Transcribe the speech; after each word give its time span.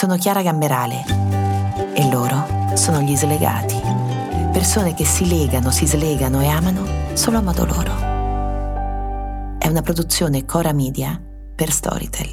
Sono 0.00 0.16
Chiara 0.16 0.40
Gamberale 0.40 1.04
e 1.92 2.08
loro 2.10 2.72
sono 2.72 3.02
gli 3.02 3.14
slegati. 3.14 3.78
Persone 4.50 4.94
che 4.94 5.04
si 5.04 5.28
legano, 5.28 5.70
si 5.70 5.86
slegano 5.86 6.40
e 6.40 6.46
amano 6.46 6.86
solo 7.12 7.36
a 7.36 7.42
modo 7.42 7.66
loro. 7.66 9.58
È 9.58 9.68
una 9.68 9.82
produzione 9.82 10.46
Cora 10.46 10.72
Media 10.72 11.20
per 11.54 11.70
Storytel. 11.70 12.30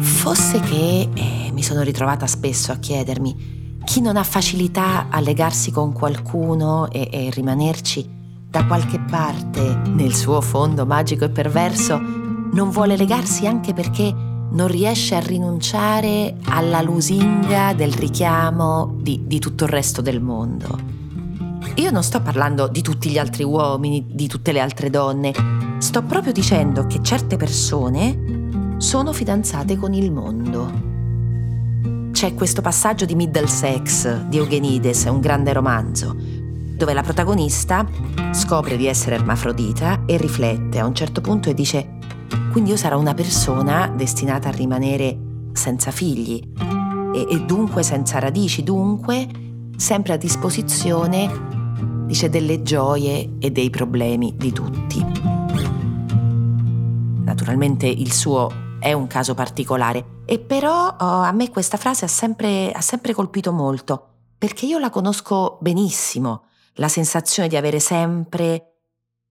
Fosse 0.00 0.60
che 0.60 1.08
eh, 1.12 1.50
mi 1.52 1.64
sono 1.64 1.82
ritrovata 1.82 2.28
spesso 2.28 2.70
a 2.70 2.76
chiedermi 2.76 3.61
chi 3.84 4.00
non 4.00 4.16
ha 4.16 4.24
facilità 4.24 5.08
a 5.08 5.20
legarsi 5.20 5.70
con 5.70 5.92
qualcuno 5.92 6.90
e, 6.90 7.08
e 7.10 7.30
rimanerci 7.30 8.20
da 8.48 8.66
qualche 8.66 9.00
parte 9.00 9.80
nel 9.86 10.14
suo 10.14 10.40
fondo 10.40 10.84
magico 10.84 11.24
e 11.24 11.30
perverso, 11.30 11.98
non 11.98 12.68
vuole 12.70 12.96
legarsi 12.96 13.46
anche 13.46 13.72
perché 13.72 14.14
non 14.50 14.68
riesce 14.68 15.14
a 15.14 15.20
rinunciare 15.20 16.36
alla 16.44 16.82
lusinga 16.82 17.72
del 17.72 17.92
richiamo 17.92 18.94
di, 19.00 19.22
di, 19.24 19.38
tutto 19.38 19.64
il 19.64 19.70
resto 19.70 20.02
del 20.02 20.20
mondo. 20.20 20.78
Io 21.76 21.90
non 21.90 22.02
sto 22.02 22.20
parlando 22.20 22.68
di 22.68 22.82
tutti 22.82 23.08
gli 23.08 23.16
altri 23.16 23.42
uomini, 23.42 24.04
di 24.10 24.28
tutte 24.28 24.52
le 24.52 24.60
altre 24.60 24.90
donne, 24.90 25.32
sto 25.78 26.02
proprio 26.02 26.32
dicendo 26.32 26.86
che 26.86 27.02
certe 27.02 27.38
persone 27.38 28.76
sono 28.76 29.14
fidanzate 29.14 29.78
con 29.78 29.94
il 29.94 30.12
mondo 30.12 30.91
c'è 32.22 32.34
questo 32.34 32.62
passaggio 32.62 33.04
di 33.04 33.16
Middlesex 33.16 34.26
di 34.28 34.36
Eugenides, 34.36 35.06
un 35.06 35.18
grande 35.18 35.52
romanzo, 35.52 36.14
dove 36.16 36.94
la 36.94 37.02
protagonista 37.02 37.84
scopre 38.30 38.76
di 38.76 38.86
essere 38.86 39.16
ermafrodita 39.16 40.04
e 40.06 40.18
riflette 40.18 40.78
a 40.78 40.86
un 40.86 40.94
certo 40.94 41.20
punto 41.20 41.50
e 41.50 41.54
dice 41.54 41.98
quindi 42.52 42.70
io 42.70 42.76
sarò 42.76 42.96
una 42.96 43.14
persona 43.14 43.88
destinata 43.88 44.50
a 44.50 44.52
rimanere 44.52 45.18
senza 45.52 45.90
figli 45.90 46.40
e, 47.12 47.26
e 47.28 47.40
dunque 47.44 47.82
senza 47.82 48.20
radici, 48.20 48.62
dunque 48.62 49.26
sempre 49.76 50.12
a 50.12 50.16
disposizione, 50.16 52.04
dice, 52.06 52.30
delle 52.30 52.62
gioie 52.62 53.30
e 53.40 53.50
dei 53.50 53.68
problemi 53.68 54.32
di 54.36 54.52
tutti. 54.52 55.04
Naturalmente 57.24 57.88
il 57.88 58.12
suo 58.12 58.61
è 58.82 58.92
un 58.92 59.06
caso 59.06 59.34
particolare 59.34 60.22
e 60.26 60.40
però 60.40 60.96
oh, 60.98 61.20
a 61.20 61.30
me 61.30 61.50
questa 61.50 61.76
frase 61.76 62.04
ha 62.04 62.08
sempre, 62.08 62.72
ha 62.72 62.80
sempre 62.80 63.14
colpito 63.14 63.52
molto, 63.52 64.08
perché 64.36 64.66
io 64.66 64.78
la 64.78 64.90
conosco 64.90 65.58
benissimo, 65.60 66.46
la 66.74 66.88
sensazione 66.88 67.48
di 67.48 67.56
avere 67.56 67.78
sempre, 67.78 68.78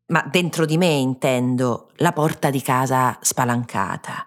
ma 0.07 0.25
dentro 0.31 0.65
di 0.65 0.77
me 0.77 0.87
intendo, 0.87 1.89
la 1.95 2.13
porta 2.13 2.49
di 2.49 2.61
casa 2.61 3.17
spalancata. 3.19 4.25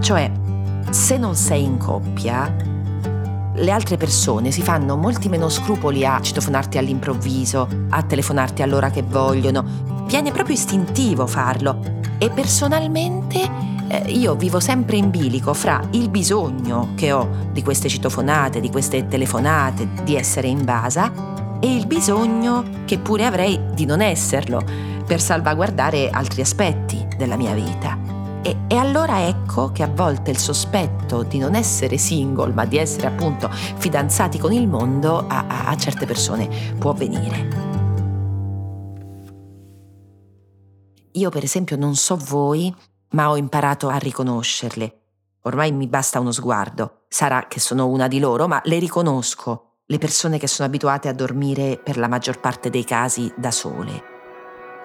Cioè, 0.00 0.32
se 0.90 1.18
non 1.18 1.34
sei 1.34 1.64
in 1.64 1.78
coppia, 1.78 2.75
le 3.56 3.70
altre 3.70 3.96
persone 3.96 4.50
si 4.50 4.62
fanno 4.62 4.96
molti 4.96 5.28
meno 5.28 5.48
scrupoli 5.48 6.04
a 6.04 6.20
citofonarti 6.20 6.78
all'improvviso, 6.78 7.68
a 7.90 8.02
telefonarti 8.02 8.62
all'ora 8.62 8.90
che 8.90 9.02
vogliono. 9.02 10.04
Viene 10.06 10.30
proprio 10.30 10.54
istintivo 10.54 11.26
farlo. 11.26 11.80
E 12.18 12.30
personalmente 12.30 13.40
eh, 13.88 14.10
io 14.10 14.34
vivo 14.34 14.60
sempre 14.60 14.96
in 14.96 15.10
bilico 15.10 15.54
fra 15.54 15.80
il 15.90 16.08
bisogno 16.08 16.92
che 16.94 17.12
ho 17.12 17.28
di 17.52 17.62
queste 17.62 17.88
citofonate, 17.88 18.60
di 18.60 18.70
queste 18.70 19.06
telefonate, 19.06 19.88
di 20.02 20.16
essere 20.16 20.48
invasa, 20.48 21.34
e 21.60 21.74
il 21.74 21.86
bisogno 21.86 22.64
che 22.84 22.98
pure 22.98 23.24
avrei 23.24 23.58
di 23.72 23.86
non 23.86 24.00
esserlo, 24.00 24.62
per 25.06 25.20
salvaguardare 25.20 26.10
altri 26.10 26.42
aspetti 26.42 27.06
della 27.16 27.36
mia 27.36 27.54
vita. 27.54 28.05
E, 28.46 28.56
e, 28.68 28.76
allora 28.76 29.26
ecco 29.26 29.72
che 29.72 29.82
a 29.82 29.88
volte 29.88 30.30
il 30.30 30.38
sospetto 30.38 31.24
di 31.24 31.38
non 31.38 31.56
essere 31.56 31.98
single, 31.98 32.52
ma 32.52 32.64
di 32.64 32.76
essere 32.78 33.08
appunto 33.08 33.50
fidanzati 33.50 34.38
con 34.38 34.52
il 34.52 34.68
mondo, 34.68 35.26
a, 35.26 35.46
a, 35.48 35.66
a 35.66 35.76
certe 35.76 36.06
persone 36.06 36.48
può 36.78 36.92
venire. 36.92 37.48
Io 41.10 41.28
per 41.28 41.42
esempio 41.42 41.76
non 41.76 41.96
so 41.96 42.14
voi, 42.16 42.72
ma 43.10 43.30
ho 43.30 43.36
imparato 43.36 43.88
a 43.88 43.96
riconoscerle. 43.96 45.00
Ormai 45.42 45.72
mi 45.72 45.88
basta 45.88 46.20
uno 46.20 46.30
sguardo. 46.30 47.06
Sarà 47.08 47.46
che 47.48 47.58
sono 47.58 47.88
una 47.88 48.06
di 48.06 48.20
loro, 48.20 48.46
ma 48.46 48.60
le 48.62 48.78
riconosco, 48.78 49.78
le 49.86 49.98
persone 49.98 50.38
che 50.38 50.46
sono 50.46 50.68
abituate 50.68 51.08
a 51.08 51.12
dormire 51.12 51.80
per 51.82 51.98
la 51.98 52.06
maggior 52.06 52.38
parte 52.38 52.70
dei 52.70 52.84
casi 52.84 53.28
da 53.36 53.50
sole. 53.50 54.14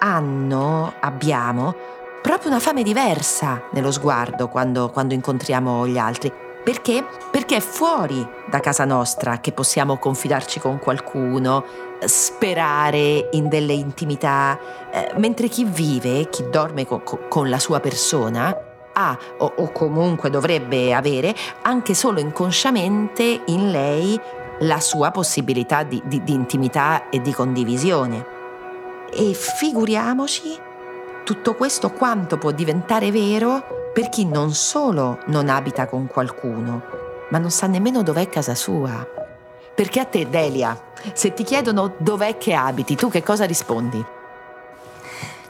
Hanno, 0.00 0.94
abbiamo, 0.98 2.00
proprio 2.22 2.50
una 2.50 2.60
fame 2.60 2.84
diversa 2.84 3.64
nello 3.72 3.90
sguardo 3.90 4.48
quando, 4.48 4.88
quando 4.90 5.12
incontriamo 5.12 5.86
gli 5.86 5.98
altri. 5.98 6.32
Perché? 6.62 7.04
Perché 7.32 7.56
è 7.56 7.60
fuori 7.60 8.24
da 8.48 8.60
casa 8.60 8.84
nostra 8.84 9.40
che 9.40 9.50
possiamo 9.50 9.98
confidarci 9.98 10.60
con 10.60 10.78
qualcuno, 10.78 11.64
sperare 12.04 13.30
in 13.32 13.48
delle 13.48 13.72
intimità, 13.72 14.56
eh, 14.92 15.12
mentre 15.16 15.48
chi 15.48 15.64
vive, 15.64 16.28
chi 16.30 16.48
dorme 16.48 16.86
co- 16.86 17.02
con 17.28 17.50
la 17.50 17.58
sua 17.58 17.80
persona, 17.80 18.56
ha 18.92 19.18
o, 19.38 19.52
o 19.56 19.72
comunque 19.72 20.30
dovrebbe 20.30 20.94
avere 20.94 21.34
anche 21.62 21.94
solo 21.94 22.20
inconsciamente 22.20 23.42
in 23.46 23.70
lei 23.72 24.20
la 24.60 24.78
sua 24.78 25.10
possibilità 25.10 25.82
di, 25.82 26.00
di, 26.04 26.22
di 26.22 26.32
intimità 26.32 27.08
e 27.08 27.20
di 27.20 27.32
condivisione. 27.32 28.24
E 29.10 29.34
figuriamoci 29.34 30.70
tutto 31.32 31.54
questo 31.54 31.92
quanto 31.92 32.36
può 32.36 32.50
diventare 32.50 33.10
vero 33.10 33.90
per 33.94 34.10
chi 34.10 34.26
non 34.26 34.52
solo 34.52 35.20
non 35.28 35.48
abita 35.48 35.86
con 35.86 36.06
qualcuno, 36.06 36.82
ma 37.30 37.38
non 37.38 37.50
sa 37.50 37.66
nemmeno 37.66 38.02
dov'è 38.02 38.28
casa 38.28 38.54
sua. 38.54 39.06
Perché 39.74 40.00
a 40.00 40.04
te, 40.04 40.28
Delia, 40.28 40.78
se 41.14 41.32
ti 41.32 41.42
chiedono 41.42 41.94
dov'è 41.96 42.36
che 42.36 42.52
abiti, 42.52 42.96
tu 42.96 43.08
che 43.08 43.22
cosa 43.22 43.46
rispondi? 43.46 44.04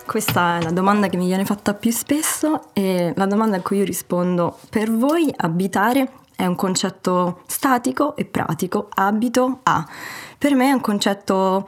Questa 0.07 0.59
è 0.59 0.63
la 0.63 0.71
domanda 0.71 1.09
che 1.09 1.17
mi 1.17 1.27
viene 1.27 1.45
fatta 1.45 1.75
più 1.75 1.91
spesso 1.91 2.69
e 2.73 3.13
la 3.17 3.27
domanda 3.27 3.57
a 3.57 3.61
cui 3.61 3.79
io 3.79 3.85
rispondo, 3.85 4.59
per 4.71 4.89
voi 4.89 5.35
abitare 5.37 6.11
è 6.37 6.47
un 6.47 6.55
concetto 6.55 7.41
statico 7.47 8.15
e 8.15 8.25
pratico, 8.25 8.87
abito 8.95 9.59
a. 9.65 9.85
Per 10.39 10.55
me 10.55 10.69
è 10.69 10.73
un 10.73 10.81
concetto 10.81 11.67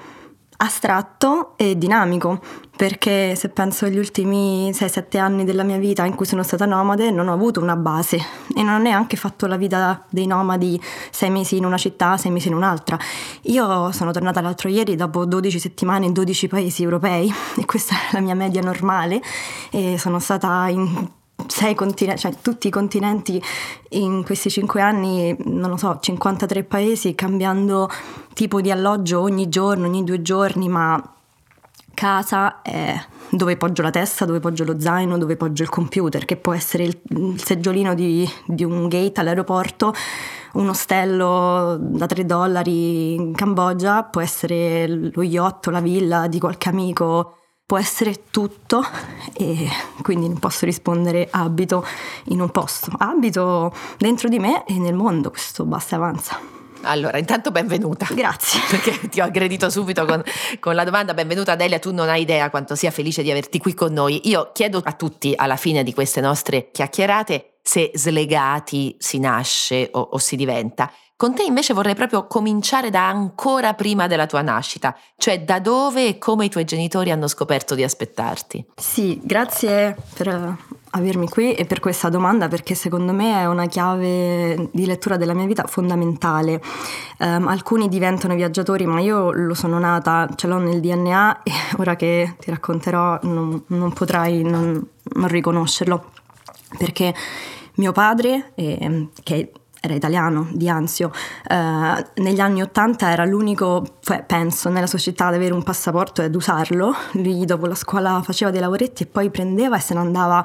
astratto 0.58 1.54
e 1.56 1.76
dinamico, 1.76 2.40
perché 2.76 3.34
se 3.34 3.48
penso 3.48 3.84
agli 3.84 3.98
ultimi 3.98 4.70
6-7 4.70 5.18
anni 5.18 5.44
della 5.44 5.62
mia 5.62 5.78
vita 5.78 6.04
in 6.04 6.14
cui 6.14 6.26
sono 6.26 6.42
stata 6.42 6.66
nomade 6.66 7.10
non 7.10 7.28
ho 7.28 7.32
avuto 7.32 7.60
una 7.60 7.76
base 7.76 8.16
e 8.54 8.62
non 8.62 8.74
ho 8.74 8.78
neanche 8.78 9.16
fatto 9.16 9.46
la 9.46 9.56
vita 9.56 10.04
dei 10.08 10.26
nomadi 10.26 10.80
6 11.10 11.30
mesi 11.30 11.56
in 11.56 11.64
una 11.64 11.76
città, 11.76 12.16
6 12.16 12.30
mesi 12.30 12.48
in 12.48 12.54
un'altra. 12.54 12.98
Io 13.42 13.92
sono 13.92 14.10
tornata 14.10 14.40
l'altro 14.40 14.68
ieri 14.68 14.96
dopo 14.96 15.24
12 15.24 15.58
settimane 15.58 16.06
in 16.06 16.12
12 16.12 16.48
paesi 16.48 16.82
europei 16.82 17.32
e 17.56 17.64
questa 17.64 17.94
è 17.94 18.12
la 18.12 18.20
mia 18.20 18.34
media 18.34 18.60
normale 18.60 19.20
e 19.70 19.98
sono 19.98 20.18
stata 20.18 20.68
in 20.68 21.08
sei 21.46 21.74
continenti, 21.74 22.20
cioè 22.20 22.34
tutti 22.40 22.68
i 22.68 22.70
continenti 22.70 23.42
in 23.90 24.24
questi 24.24 24.50
cinque 24.50 24.80
anni, 24.80 25.34
non 25.44 25.70
lo 25.70 25.76
so, 25.76 25.98
53 26.00 26.64
paesi, 26.64 27.14
cambiando 27.14 27.88
tipo 28.34 28.60
di 28.60 28.70
alloggio 28.70 29.20
ogni 29.20 29.48
giorno, 29.48 29.86
ogni 29.86 30.04
due 30.04 30.22
giorni, 30.22 30.68
ma 30.68 31.02
casa 31.94 32.60
è 32.62 33.00
dove 33.30 33.56
poggio 33.56 33.82
la 33.82 33.90
testa, 33.90 34.24
dove 34.24 34.40
poggio 34.40 34.64
lo 34.64 34.78
zaino, 34.78 35.18
dove 35.18 35.36
poggio 35.36 35.62
il 35.62 35.68
computer, 35.68 36.24
che 36.24 36.36
può 36.36 36.52
essere 36.52 36.84
il, 36.84 37.00
il 37.08 37.42
seggiolino 37.42 37.94
di, 37.94 38.28
di 38.46 38.64
un 38.64 38.88
gate 38.88 39.20
all'aeroporto, 39.20 39.94
un 40.54 40.68
ostello 40.68 41.76
da 41.80 42.06
3 42.06 42.24
dollari 42.26 43.14
in 43.14 43.32
Cambogia, 43.34 44.04
può 44.04 44.20
essere 44.20 44.86
lo 44.86 45.22
yacht, 45.22 45.66
la 45.66 45.80
villa 45.80 46.28
di 46.28 46.38
qualche 46.38 46.68
amico 46.68 47.38
può 47.74 47.82
essere 47.82 48.26
tutto 48.30 48.86
e 49.32 49.68
quindi 50.02 50.28
non 50.28 50.38
posso 50.38 50.64
rispondere 50.64 51.26
abito 51.28 51.84
in 52.26 52.40
un 52.40 52.48
posto, 52.50 52.92
abito 52.98 53.74
dentro 53.98 54.28
di 54.28 54.38
me 54.38 54.64
e 54.64 54.78
nel 54.78 54.94
mondo, 54.94 55.30
questo 55.30 55.64
basta 55.64 55.96
e 55.96 55.98
avanza. 55.98 56.40
Allora, 56.82 57.18
intanto 57.18 57.50
benvenuta. 57.50 58.06
Grazie. 58.14 58.60
Perché 58.70 59.08
ti 59.08 59.20
ho 59.20 59.24
aggredito 59.24 59.70
subito 59.70 60.04
con, 60.04 60.22
con, 60.60 60.76
la 60.76 60.84
domanda. 60.84 61.14
Benvenuta 61.14 61.56
Delia, 61.56 61.80
tu 61.80 61.92
non 61.92 62.08
hai 62.08 62.20
idea 62.20 62.48
quanto 62.48 62.76
sia 62.76 62.92
felice 62.92 63.24
di 63.24 63.30
averti 63.32 63.58
qui 63.58 63.74
con 63.74 63.92
noi. 63.92 64.28
Io 64.28 64.50
chiedo 64.52 64.80
a 64.84 64.92
tutti 64.92 65.32
alla 65.34 65.56
fine 65.56 65.82
di 65.82 65.92
queste 65.92 66.20
nostre 66.20 66.68
chiacchierate 66.70 67.54
se 67.60 67.90
slegati 67.94 68.94
si 69.00 69.18
nasce 69.18 69.88
o, 69.90 70.00
o 70.12 70.18
si 70.18 70.36
diventa. 70.36 70.92
Con 71.16 71.32
te 71.32 71.44
invece 71.44 71.74
vorrei 71.74 71.94
proprio 71.94 72.26
cominciare 72.26 72.90
da 72.90 73.06
ancora 73.06 73.74
prima 73.74 74.08
della 74.08 74.26
tua 74.26 74.42
nascita, 74.42 74.96
cioè 75.16 75.42
da 75.44 75.60
dove 75.60 76.08
e 76.08 76.18
come 76.18 76.46
i 76.46 76.48
tuoi 76.48 76.64
genitori 76.64 77.12
hanno 77.12 77.28
scoperto 77.28 77.76
di 77.76 77.84
aspettarti. 77.84 78.66
Sì, 78.74 79.20
grazie 79.22 79.96
per 80.12 80.56
avermi 80.90 81.28
qui 81.28 81.54
e 81.54 81.66
per 81.66 81.78
questa 81.78 82.08
domanda 82.08 82.48
perché 82.48 82.74
secondo 82.74 83.12
me 83.12 83.40
è 83.40 83.46
una 83.46 83.66
chiave 83.66 84.70
di 84.72 84.86
lettura 84.86 85.16
della 85.16 85.34
mia 85.34 85.46
vita 85.46 85.64
fondamentale. 85.68 86.60
Um, 87.18 87.46
alcuni 87.46 87.88
diventano 87.88 88.34
viaggiatori 88.34 88.84
ma 88.84 88.98
io 88.98 89.30
lo 89.30 89.54
sono 89.54 89.78
nata, 89.78 90.28
ce 90.34 90.48
l'ho 90.48 90.58
nel 90.58 90.80
DNA 90.80 91.42
e 91.44 91.52
ora 91.78 91.94
che 91.94 92.34
ti 92.40 92.50
racconterò 92.50 93.20
non, 93.22 93.62
non 93.68 93.92
potrai 93.92 94.42
non, 94.42 94.84
non 95.14 95.28
riconoscerlo 95.28 96.10
perché 96.76 97.14
mio 97.76 97.92
padre, 97.92 98.52
eh, 98.56 99.08
che 99.22 99.52
era 99.84 99.94
italiano, 99.94 100.48
di 100.50 100.66
Anzio, 100.66 101.12
eh, 101.46 102.06
negli 102.14 102.40
anni 102.40 102.62
Ottanta 102.62 103.10
era 103.10 103.26
l'unico, 103.26 103.84
penso, 104.26 104.70
nella 104.70 104.86
sua 104.86 104.98
città 104.98 105.26
ad 105.26 105.34
avere 105.34 105.52
un 105.52 105.62
passaporto 105.62 106.22
e 106.22 106.24
ad 106.24 106.34
usarlo. 106.34 106.94
Lui 107.12 107.44
dopo 107.44 107.66
la 107.66 107.74
scuola 107.74 108.22
faceva 108.22 108.50
dei 108.50 108.60
lavoretti 108.60 109.02
e 109.02 109.06
poi 109.06 109.28
prendeva 109.28 109.76
e 109.76 109.80
se 109.80 109.92
ne 109.92 110.00
andava 110.00 110.42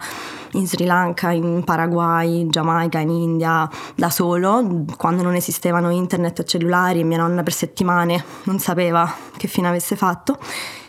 in 0.54 0.68
Sri 0.68 0.84
Lanka, 0.86 1.32
in 1.32 1.64
Paraguay, 1.64 2.42
in 2.42 2.50
Giamaica, 2.50 3.00
in 3.00 3.10
India, 3.10 3.70
da 3.96 4.10
solo, 4.10 4.84
quando 4.98 5.24
non 5.24 5.36
esistevano 5.36 5.90
internet 5.90 6.40
e 6.40 6.46
cellulari. 6.46 7.06
Mia 7.06 7.20
nonna 7.20 7.42
per 7.42 7.54
settimane 7.54 8.22
non 8.44 8.60
sapeva 8.60 9.10
che 9.38 9.48
fine 9.48 9.70
avesse 9.70 9.96
fatto. 9.96 10.38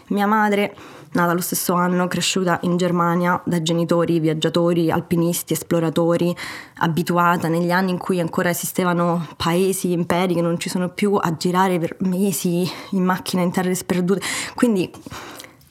Mia 0.08 0.26
madre 0.26 0.74
nata 1.12 1.32
lo 1.32 1.40
stesso 1.40 1.74
anno, 1.74 2.06
cresciuta 2.06 2.58
in 2.62 2.76
Germania 2.76 3.40
da 3.44 3.62
genitori 3.62 4.20
viaggiatori, 4.20 4.90
alpinisti, 4.90 5.54
esploratori, 5.54 6.34
abituata 6.78 7.48
negli 7.48 7.70
anni 7.70 7.90
in 7.90 7.98
cui 7.98 8.20
ancora 8.20 8.50
esistevano 8.50 9.26
paesi, 9.36 9.92
imperi 9.92 10.34
che 10.34 10.42
non 10.42 10.58
ci 10.58 10.68
sono 10.68 10.88
più, 10.90 11.14
a 11.14 11.36
girare 11.36 11.78
per 11.78 11.96
mesi 12.00 12.70
in 12.90 13.04
macchina 13.04 13.42
in 13.42 13.50
terre 13.50 13.74
sperdute. 13.74 14.20
Quindi 14.54 14.90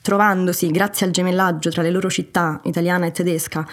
trovandosi, 0.02 0.70
grazie 0.70 1.06
al 1.06 1.12
gemellaggio 1.12 1.70
tra 1.70 1.82
le 1.82 1.90
loro 1.90 2.10
città, 2.10 2.60
italiana 2.64 3.06
e 3.06 3.12
tedesca, 3.12 3.66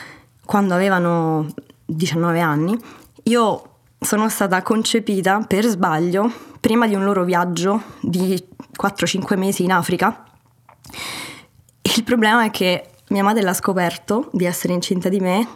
quando 0.45 0.73
avevano 0.73 1.47
19 1.85 2.39
anni, 2.39 2.77
io 3.23 3.69
sono 3.99 4.29
stata 4.29 4.61
concepita 4.61 5.43
per 5.45 5.65
sbaglio 5.65 6.31
prima 6.59 6.87
di 6.87 6.95
un 6.95 7.03
loro 7.03 7.23
viaggio 7.23 7.81
di 7.99 8.41
4-5 8.79 9.37
mesi 9.37 9.63
in 9.63 9.71
Africa 9.71 10.23
il 11.97 12.03
problema 12.03 12.45
è 12.45 12.51
che 12.51 12.83
mia 13.09 13.23
madre 13.23 13.41
l'ha 13.41 13.53
scoperto 13.53 14.29
di 14.33 14.45
essere 14.45 14.73
incinta 14.73 15.09
di 15.09 15.19
me 15.19 15.47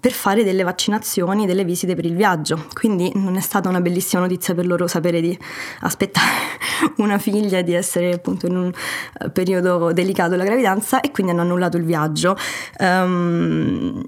per 0.00 0.12
fare 0.12 0.44
delle 0.44 0.62
vaccinazioni, 0.62 1.46
delle 1.46 1.64
visite 1.64 1.94
per 1.96 2.04
il 2.04 2.14
viaggio. 2.14 2.66
Quindi 2.72 3.10
non 3.14 3.36
è 3.36 3.40
stata 3.40 3.68
una 3.68 3.80
bellissima 3.80 4.22
notizia 4.22 4.54
per 4.54 4.66
loro 4.66 4.86
sapere 4.86 5.20
di 5.20 5.36
aspettare 5.80 6.58
una 6.98 7.18
figlia, 7.18 7.62
di 7.62 7.72
essere 7.72 8.12
appunto 8.12 8.46
in 8.46 8.56
un 8.56 8.72
eh, 9.20 9.30
periodo 9.30 9.92
delicato 9.92 10.30
della 10.30 10.44
gravidanza 10.44 11.00
e 11.00 11.10
quindi 11.10 11.32
hanno 11.32 11.42
annullato 11.42 11.76
il 11.76 11.84
viaggio. 11.84 12.36
Um, 12.78 14.04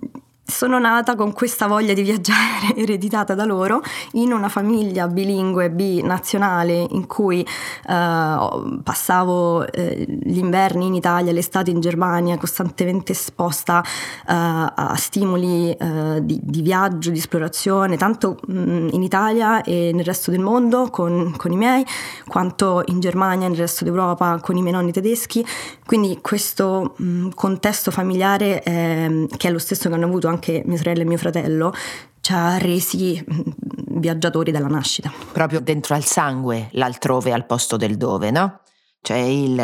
sono 0.51 0.79
nata 0.79 1.15
con 1.15 1.33
questa 1.33 1.67
voglia 1.67 1.95
di 1.95 2.03
viaggiare 2.03 2.75
ereditata 2.77 3.35
da 3.35 3.45
loro 3.45 3.81
in 4.13 4.33
una 4.33 4.49
famiglia 4.49 5.07
bilingue 5.09 5.71
binazionale 5.71 6.87
in 6.91 7.07
cui 7.07 7.41
uh, 7.41 8.83
passavo 8.83 9.61
uh, 9.61 9.67
gli 9.73 10.39
inverni 10.39 10.87
in 10.87 10.95
Italia, 10.95 11.33
l'estate 11.33 11.71
in 11.71 11.81
Germania, 11.81 12.37
costantemente 12.37 13.13
esposta 13.13 13.79
uh, 13.79 13.85
a 14.27 14.95
stimoli 14.97 15.77
di, 16.21 16.39
di, 16.43 16.63
viaggio, 16.63 17.11
di 17.11 17.19
esplorazione, 17.19 17.97
tanto 17.97 18.39
um, 18.49 18.89
in 18.91 19.03
Italia 19.03 19.63
e 19.63 19.93
nel 19.95 20.05
resto 20.05 20.31
del 20.31 20.41
mondo 20.41 20.91
con, 20.91 21.35
con, 21.37 21.53
i 21.53 21.57
miei, 21.57 21.85
quanto 22.27 22.83
in 22.87 23.01
Germania 23.01 23.47
e 23.47 23.51
nel 23.51 23.59
resto 23.59 23.85
d'Europa 23.85 24.41
con 24.41 24.57
i 24.57 24.63
miei 24.63 24.75
nonni 24.75 24.93
tedeschi. 24.93 25.45
Quindi 25.87 26.19
questo 26.21 26.95
um, 26.99 27.33
contesto 27.35 27.91
familiare 27.91 28.63
eh, 28.63 29.27
che 29.37 29.49
è 29.49 29.51
lo 29.51 29.59
stesso 29.59 29.89
che 29.89 29.95
hanno 29.95 30.07
avuto 30.07 30.29
anche 30.29 30.40
anche 30.41 30.63
mia 30.65 30.79
sorella 30.79 31.03
e 31.03 31.05
mio 31.05 31.19
fratello, 31.19 31.73
ci 32.21 32.33
ha 32.33 32.57
resi 32.57 33.23
mm, 33.23 33.99
viaggiatori 34.01 34.51
dalla 34.51 34.67
nascita. 34.67 35.13
Proprio 35.33 35.61
dentro 35.61 35.95
al 35.95 36.05
sangue, 36.05 36.71
l'altrove 36.73 37.33
al 37.33 37.45
posto 37.45 37.77
del 37.77 37.97
dove, 37.97 38.31
no? 38.31 38.61
Cioè 39.03 39.19
il... 39.19 39.59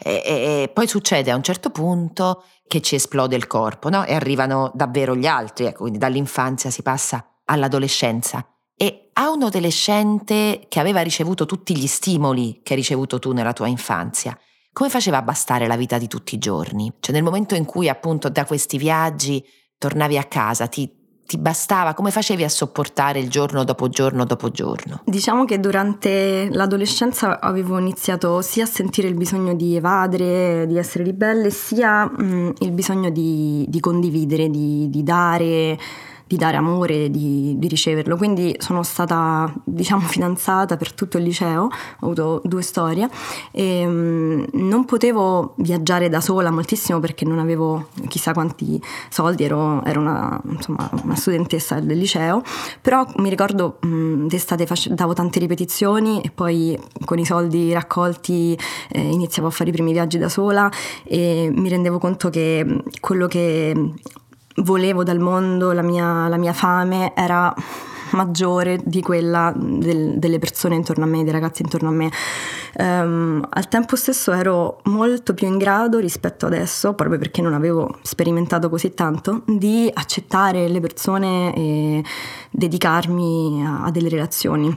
E, 0.00 0.22
e, 0.24 0.62
e, 0.62 0.70
poi 0.72 0.86
succede 0.86 1.32
a 1.32 1.34
un 1.34 1.42
certo 1.42 1.70
punto 1.70 2.44
che 2.68 2.80
ci 2.80 2.94
esplode 2.94 3.34
il 3.34 3.48
corpo, 3.48 3.88
no? 3.88 4.04
E 4.04 4.14
arrivano 4.14 4.70
davvero 4.74 5.16
gli 5.16 5.26
altri, 5.26 5.66
ecco, 5.66 5.80
quindi 5.80 5.98
dall'infanzia 5.98 6.70
si 6.70 6.82
passa 6.82 7.40
all'adolescenza. 7.46 8.46
E 8.76 9.10
a 9.14 9.30
un 9.30 9.42
adolescente 9.42 10.66
che 10.68 10.78
aveva 10.78 11.00
ricevuto 11.00 11.46
tutti 11.46 11.76
gli 11.76 11.88
stimoli 11.88 12.60
che 12.62 12.74
hai 12.74 12.78
ricevuto 12.78 13.18
tu 13.18 13.32
nella 13.32 13.52
tua 13.52 13.66
infanzia, 13.66 14.38
come 14.72 14.88
faceva 14.90 15.16
a 15.16 15.22
bastare 15.22 15.66
la 15.66 15.76
vita 15.76 15.98
di 15.98 16.06
tutti 16.06 16.36
i 16.36 16.38
giorni? 16.38 16.92
Cioè 17.00 17.12
nel 17.12 17.24
momento 17.24 17.56
in 17.56 17.64
cui 17.64 17.88
appunto 17.88 18.28
da 18.28 18.44
questi 18.44 18.78
viaggi 18.78 19.44
tornavi 19.78 20.18
a 20.18 20.24
casa, 20.24 20.66
ti, 20.66 20.90
ti 21.24 21.38
bastava? 21.38 21.94
Come 21.94 22.10
facevi 22.10 22.42
a 22.42 22.48
sopportare 22.48 23.20
il 23.20 23.30
giorno 23.30 23.64
dopo 23.64 23.88
giorno 23.88 24.24
dopo 24.24 24.50
giorno? 24.50 25.00
Diciamo 25.04 25.44
che 25.44 25.60
durante 25.60 26.48
l'adolescenza 26.50 27.40
avevo 27.40 27.78
iniziato 27.78 28.42
sia 28.42 28.64
a 28.64 28.66
sentire 28.66 29.08
il 29.08 29.14
bisogno 29.14 29.54
di 29.54 29.76
evadere, 29.76 30.66
di 30.66 30.76
essere 30.76 31.04
ribelle, 31.04 31.50
sia 31.50 32.04
mh, 32.04 32.54
il 32.58 32.72
bisogno 32.72 33.10
di, 33.10 33.64
di 33.68 33.80
condividere, 33.80 34.50
di, 34.50 34.90
di 34.90 35.02
dare 35.02 35.78
di 36.28 36.36
dare 36.36 36.58
amore, 36.58 37.10
di, 37.10 37.54
di, 37.58 37.68
riceverlo. 37.68 38.16
Quindi 38.16 38.54
sono 38.58 38.82
stata, 38.82 39.50
diciamo, 39.64 40.02
fidanzata 40.06 40.76
per 40.76 40.92
tutto 40.92 41.16
il 41.16 41.24
liceo, 41.24 41.64
ho 41.64 41.70
avuto 42.00 42.42
due 42.44 42.62
storie 42.62 43.08
e 43.50 43.86
um, 43.86 44.44
non 44.52 44.84
potevo 44.84 45.54
viaggiare 45.56 46.10
da 46.10 46.20
sola 46.20 46.50
moltissimo 46.50 47.00
perché 47.00 47.24
non 47.24 47.38
avevo 47.38 47.88
chissà 48.08 48.32
quanti 48.32 48.80
soldi, 49.08 49.44
ero, 49.44 49.82
ero 49.84 50.00
una, 50.00 50.38
insomma, 50.44 50.88
una, 51.02 51.16
studentessa 51.16 51.80
del 51.80 51.96
liceo, 51.96 52.42
però 52.82 53.06
mi 53.16 53.30
ricordo 53.30 53.78
um, 53.82 54.28
d'estate 54.28 54.66
face- 54.66 54.92
davo 54.94 55.14
tante 55.14 55.38
ripetizioni 55.38 56.20
e 56.20 56.30
poi 56.30 56.78
con 57.06 57.18
i 57.18 57.24
soldi 57.24 57.72
raccolti 57.72 58.58
eh, 58.90 59.00
iniziavo 59.00 59.48
a 59.48 59.50
fare 59.50 59.70
i 59.70 59.72
primi 59.72 59.92
viaggi 59.92 60.18
da 60.18 60.28
sola 60.28 60.70
e 61.04 61.50
mi 61.54 61.70
rendevo 61.70 61.98
conto 61.98 62.28
che 62.28 62.82
quello 63.00 63.26
che 63.26 63.74
volevo 64.62 65.02
dal 65.02 65.18
mondo, 65.18 65.72
la 65.72 65.82
mia, 65.82 66.28
la 66.28 66.36
mia 66.36 66.52
fame 66.52 67.12
era 67.14 67.54
maggiore 68.10 68.78
di 68.82 69.02
quella 69.02 69.52
del, 69.54 70.18
delle 70.18 70.38
persone 70.38 70.74
intorno 70.74 71.04
a 71.04 71.06
me, 71.06 71.24
dei 71.24 71.32
ragazzi 71.32 71.62
intorno 71.62 71.88
a 71.88 71.92
me. 71.92 72.10
Um, 72.78 73.46
al 73.48 73.68
tempo 73.68 73.96
stesso 73.96 74.32
ero 74.32 74.80
molto 74.84 75.34
più 75.34 75.46
in 75.46 75.58
grado 75.58 75.98
rispetto 75.98 76.46
adesso, 76.46 76.94
proprio 76.94 77.18
perché 77.18 77.42
non 77.42 77.54
avevo 77.54 77.98
sperimentato 78.02 78.68
così 78.68 78.94
tanto, 78.94 79.42
di 79.46 79.90
accettare 79.92 80.68
le 80.68 80.80
persone 80.80 81.54
e 81.54 82.04
dedicarmi 82.50 83.64
a, 83.66 83.84
a 83.84 83.90
delle 83.90 84.08
relazioni. 84.08 84.74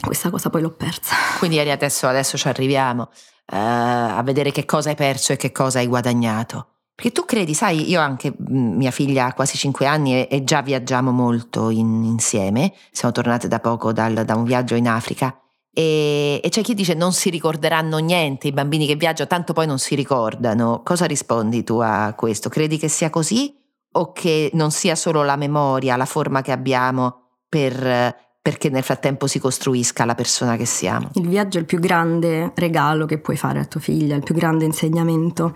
Questa 0.00 0.30
cosa 0.30 0.50
poi 0.50 0.62
l'ho 0.62 0.72
persa. 0.72 1.14
Quindi 1.38 1.58
adesso, 1.58 2.06
adesso 2.06 2.36
ci 2.36 2.48
arriviamo 2.48 3.02
uh, 3.02 3.56
a 3.56 4.22
vedere 4.24 4.50
che 4.50 4.64
cosa 4.64 4.90
hai 4.90 4.96
perso 4.96 5.32
e 5.32 5.36
che 5.36 5.52
cosa 5.52 5.78
hai 5.78 5.86
guadagnato. 5.86 6.73
Perché 6.94 7.10
tu 7.10 7.24
credi, 7.24 7.54
sai, 7.54 7.90
io 7.90 8.00
anche 8.00 8.32
mm, 8.32 8.76
mia 8.76 8.90
figlia 8.90 9.26
ha 9.26 9.34
quasi 9.34 9.56
5 9.56 9.86
anni 9.86 10.14
e, 10.14 10.28
e 10.30 10.44
già 10.44 10.62
viaggiamo 10.62 11.10
molto 11.10 11.70
in, 11.70 12.04
insieme, 12.04 12.72
siamo 12.92 13.12
tornate 13.12 13.48
da 13.48 13.58
poco 13.58 13.92
dal, 13.92 14.24
da 14.24 14.36
un 14.36 14.44
viaggio 14.44 14.74
in 14.76 14.88
Africa 14.88 15.36
e, 15.76 16.40
e, 16.40 16.48
c'è 16.50 16.62
chi 16.62 16.72
dice 16.72 16.94
non 16.94 17.12
si 17.12 17.30
ricorderanno 17.30 17.98
niente, 17.98 18.46
i 18.46 18.52
bambini 18.52 18.86
che 18.86 18.94
viaggiano 18.94 19.28
tanto 19.28 19.52
poi 19.52 19.66
non 19.66 19.80
si 19.80 19.96
ricordano. 19.96 20.82
Cosa 20.84 21.04
rispondi 21.04 21.64
tu 21.64 21.78
a 21.78 22.14
questo? 22.16 22.48
Credi 22.48 22.78
che 22.78 22.86
sia 22.86 23.10
così 23.10 23.52
o 23.96 24.12
che 24.12 24.50
non 24.54 24.70
sia 24.70 24.94
solo 24.94 25.24
la 25.24 25.34
memoria, 25.34 25.96
la 25.96 26.06
forma 26.06 26.42
che 26.42 26.52
abbiamo 26.52 27.22
per, 27.48 28.16
perché 28.40 28.68
nel 28.68 28.84
frattempo 28.84 29.26
si 29.26 29.40
costruisca 29.40 30.04
la 30.04 30.14
persona 30.14 30.56
che 30.56 30.64
siamo? 30.64 31.10
Il 31.14 31.26
viaggio 31.26 31.58
è 31.58 31.60
il 31.60 31.66
più 31.66 31.80
grande 31.80 32.52
regalo 32.54 33.04
che 33.04 33.18
puoi 33.18 33.36
fare 33.36 33.58
a 33.58 33.64
tua 33.64 33.80
figlia, 33.80 34.14
il 34.14 34.22
più 34.22 34.34
grande 34.34 34.64
insegnamento 34.64 35.52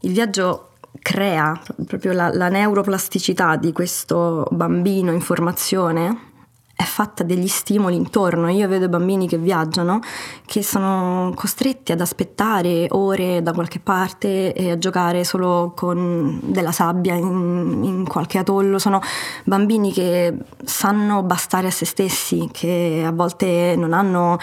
il 0.00 0.12
viaggio 0.12 0.70
crea 1.00 1.60
proprio 1.86 2.12
la, 2.12 2.32
la 2.32 2.48
neuroplasticità 2.48 3.56
di 3.56 3.72
questo 3.72 4.46
bambino 4.50 5.12
in 5.12 5.20
formazione 5.20 6.34
è 6.76 6.82
fatta 6.82 7.24
degli 7.24 7.48
stimoli 7.48 7.96
intorno. 7.96 8.50
Io 8.50 8.68
vedo 8.68 8.90
bambini 8.90 9.26
che 9.26 9.38
viaggiano, 9.38 10.00
che 10.44 10.62
sono 10.62 11.32
costretti 11.34 11.90
ad 11.92 12.02
aspettare 12.02 12.88
ore 12.90 13.42
da 13.42 13.54
qualche 13.54 13.80
parte 13.80 14.52
e 14.52 14.72
a 14.72 14.78
giocare 14.78 15.24
solo 15.24 15.72
con 15.74 16.38
della 16.42 16.72
sabbia 16.72 17.14
in, 17.14 17.80
in 17.82 18.06
qualche 18.06 18.36
atollo. 18.36 18.78
Sono 18.78 19.00
bambini 19.44 19.90
che 19.90 20.36
sanno 20.64 21.22
bastare 21.22 21.68
a 21.68 21.70
se 21.70 21.86
stessi, 21.86 22.46
che 22.52 23.02
a 23.06 23.10
volte 23.10 23.74
non 23.74 23.94
hanno 23.94 24.36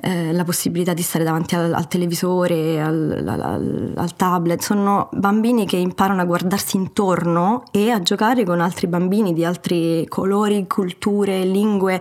eh, 0.00 0.32
la 0.32 0.44
possibilità 0.44 0.94
di 0.94 1.02
stare 1.02 1.24
davanti 1.24 1.56
al, 1.56 1.74
al 1.74 1.88
televisore, 1.88 2.80
al, 2.80 3.24
al, 3.26 3.94
al 3.96 4.14
tablet. 4.14 4.62
Sono 4.62 5.08
bambini 5.10 5.66
che 5.66 5.76
imparano 5.76 6.20
a 6.20 6.24
guardarsi 6.24 6.76
intorno 6.76 7.64
e 7.72 7.90
a 7.90 8.00
giocare 8.00 8.44
con 8.44 8.60
altri 8.60 8.86
bambini 8.86 9.32
di 9.32 9.44
altri 9.44 10.06
colori, 10.06 10.68
culture, 10.68 11.42
lingue 11.42 11.78
lingue 11.80 12.00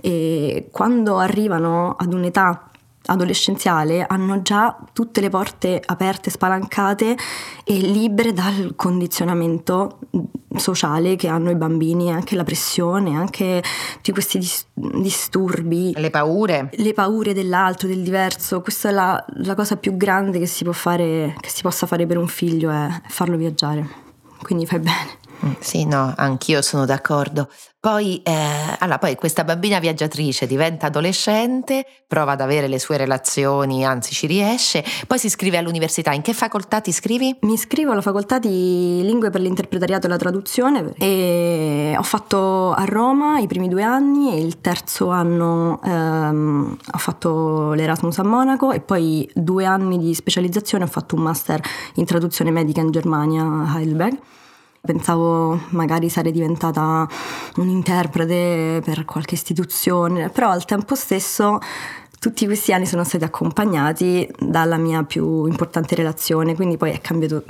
e 0.00 0.68
quando 0.72 1.18
arrivano 1.18 1.94
ad 1.96 2.12
un'età 2.12 2.64
adolescenziale 3.06 4.04
hanno 4.06 4.42
già 4.42 4.76
tutte 4.92 5.20
le 5.20 5.30
porte 5.30 5.80
aperte, 5.84 6.30
spalancate 6.30 7.16
e 7.64 7.74
libere 7.78 8.32
dal 8.32 8.74
condizionamento 8.76 10.00
sociale 10.56 11.16
che 11.16 11.26
hanno 11.26 11.50
i 11.50 11.56
bambini, 11.56 12.12
anche 12.12 12.36
la 12.36 12.44
pressione, 12.44 13.16
anche 13.16 13.62
tutti 13.94 14.12
questi 14.12 14.38
dis- 14.38 14.66
disturbi. 14.74 15.92
Le 15.96 16.10
paure. 16.10 16.68
Le 16.72 16.92
paure 16.92 17.32
dell'altro, 17.32 17.88
del 17.88 18.02
diverso. 18.02 18.60
Questa 18.60 18.90
è 18.90 18.92
la, 18.92 19.24
la 19.38 19.54
cosa 19.54 19.76
più 19.76 19.96
grande 19.96 20.38
che 20.38 20.46
si, 20.46 20.64
fare, 20.70 21.34
che 21.40 21.48
si 21.48 21.62
possa 21.62 21.86
fare 21.86 22.06
per 22.06 22.18
un 22.18 22.28
figlio, 22.28 22.70
è 22.70 22.88
farlo 23.08 23.36
viaggiare. 23.36 23.88
Quindi 24.42 24.66
fai 24.66 24.78
bene. 24.78 25.18
Sì, 25.58 25.86
no, 25.86 26.12
anch'io 26.16 26.60
sono 26.62 26.84
d'accordo. 26.84 27.48
Poi, 27.80 28.20
eh, 28.22 28.76
allora, 28.80 28.98
poi 28.98 29.14
questa 29.14 29.42
bambina 29.42 29.78
viaggiatrice 29.78 30.46
diventa 30.46 30.88
adolescente, 30.88 31.86
prova 32.06 32.32
ad 32.32 32.42
avere 32.42 32.68
le 32.68 32.78
sue 32.78 32.98
relazioni, 32.98 33.86
anzi 33.86 34.12
ci 34.12 34.26
riesce, 34.26 34.84
poi 35.06 35.18
si 35.18 35.28
iscrive 35.28 35.56
all'università. 35.56 36.12
In 36.12 36.20
che 36.20 36.34
facoltà 36.34 36.82
ti 36.82 36.90
iscrivi? 36.90 37.34
Mi 37.40 37.54
iscrivo 37.54 37.92
alla 37.92 38.02
facoltà 38.02 38.38
di 38.38 39.00
lingue 39.02 39.30
per 39.30 39.40
l'interpretariato 39.40 40.04
e 40.04 40.10
la 40.10 40.18
traduzione 40.18 40.92
e 40.98 41.94
ho 41.96 42.02
fatto 42.02 42.72
a 42.72 42.84
Roma 42.84 43.38
i 43.38 43.46
primi 43.46 43.68
due 43.68 43.82
anni 43.82 44.30
e 44.30 44.38
il 44.38 44.60
terzo 44.60 45.08
anno 45.08 45.80
ehm, 45.82 46.76
ho 46.92 46.98
fatto 46.98 47.72
l'Erasmus 47.72 48.18
a 48.18 48.24
Monaco 48.24 48.72
e 48.72 48.80
poi 48.80 49.26
due 49.32 49.64
anni 49.64 49.96
di 49.96 50.12
specializzazione 50.12 50.84
ho 50.84 50.88
fatto 50.88 51.14
un 51.14 51.22
master 51.22 51.62
in 51.94 52.04
traduzione 52.04 52.50
medica 52.50 52.82
in 52.82 52.90
Germania 52.90 53.42
a 53.42 53.78
Heidelberg. 53.78 54.18
Pensavo 54.82 55.60
magari 55.70 56.08
sarei 56.08 56.32
diventata 56.32 57.06
un 57.56 57.68
interprete 57.68 58.80
per 58.84 59.04
qualche 59.04 59.34
istituzione, 59.34 60.30
però 60.30 60.50
al 60.50 60.64
tempo 60.64 60.94
stesso 60.94 61.58
tutti 62.18 62.44
questi 62.46 62.72
anni 62.72 62.86
sono 62.86 63.04
stati 63.04 63.24
accompagnati 63.24 64.28
dalla 64.38 64.76
mia 64.76 65.02
più 65.04 65.46
importante 65.46 65.94
relazione, 65.94 66.54
quindi 66.54 66.76
poi 66.76 66.92
è 66.92 67.00
cambiato 67.00 67.44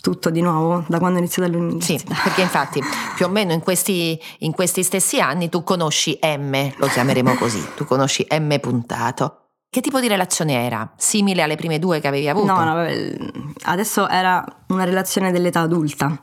tutto 0.00 0.28
di 0.28 0.42
nuovo 0.42 0.84
da 0.86 0.98
quando 0.98 1.16
ho 1.16 1.20
iniziato 1.20 1.48
all'università. 1.48 2.14
Sì, 2.14 2.22
perché 2.22 2.42
infatti 2.42 2.82
più 3.14 3.24
o 3.24 3.30
meno 3.30 3.52
in 3.52 3.60
questi, 3.60 4.20
in 4.40 4.52
questi 4.52 4.82
stessi 4.82 5.20
anni 5.20 5.48
tu 5.48 5.64
conosci 5.64 6.18
M, 6.22 6.72
lo 6.76 6.86
chiameremo 6.88 7.34
così, 7.36 7.64
tu 7.74 7.86
conosci 7.86 8.26
M 8.30 8.58
puntato. 8.60 9.38
Che 9.70 9.80
tipo 9.80 10.00
di 10.00 10.08
relazione 10.08 10.66
era? 10.66 10.92
Simile 10.96 11.42
alle 11.42 11.56
prime 11.56 11.78
due 11.78 12.00
che 12.00 12.06
avevi 12.06 12.28
avuto? 12.28 12.52
No, 12.52 12.64
no, 12.64 12.86
adesso 13.62 14.06
era 14.08 14.44
una 14.68 14.84
relazione 14.84 15.32
dell'età 15.32 15.60
adulta, 15.60 16.16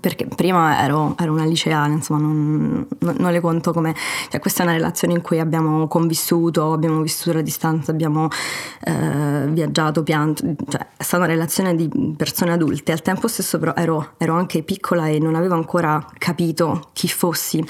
perché 0.00 0.26
prima 0.26 0.82
ero, 0.82 1.16
ero, 1.18 1.32
una 1.32 1.44
liceale, 1.44 1.94
insomma, 1.94 2.20
non, 2.20 2.86
non, 2.98 3.32
le 3.32 3.40
conto 3.40 3.72
come. 3.72 3.94
Cioè, 4.30 4.40
questa 4.40 4.62
è 4.62 4.66
una 4.66 4.74
relazione 4.74 5.14
in 5.14 5.20
cui 5.20 5.40
abbiamo 5.40 5.88
convissuto, 5.88 6.72
abbiamo 6.72 7.00
vissuto 7.00 7.38
a 7.38 7.42
distanza, 7.42 7.90
abbiamo 7.90 8.28
eh, 8.84 9.46
viaggiato, 9.48 10.02
pianto. 10.02 10.44
Cioè, 10.68 10.86
è 10.96 11.02
stata 11.02 11.24
una 11.24 11.32
relazione 11.32 11.74
di 11.74 11.90
persone 12.16 12.52
adulte. 12.52 12.92
Al 12.92 13.02
tempo 13.02 13.26
stesso, 13.28 13.58
però, 13.58 13.74
ero, 13.74 14.12
ero 14.18 14.34
anche 14.34 14.62
piccola 14.62 15.08
e 15.08 15.18
non 15.18 15.34
avevo 15.34 15.54
ancora 15.54 16.04
capito 16.18 16.90
chi 16.92 17.08
fossi. 17.08 17.64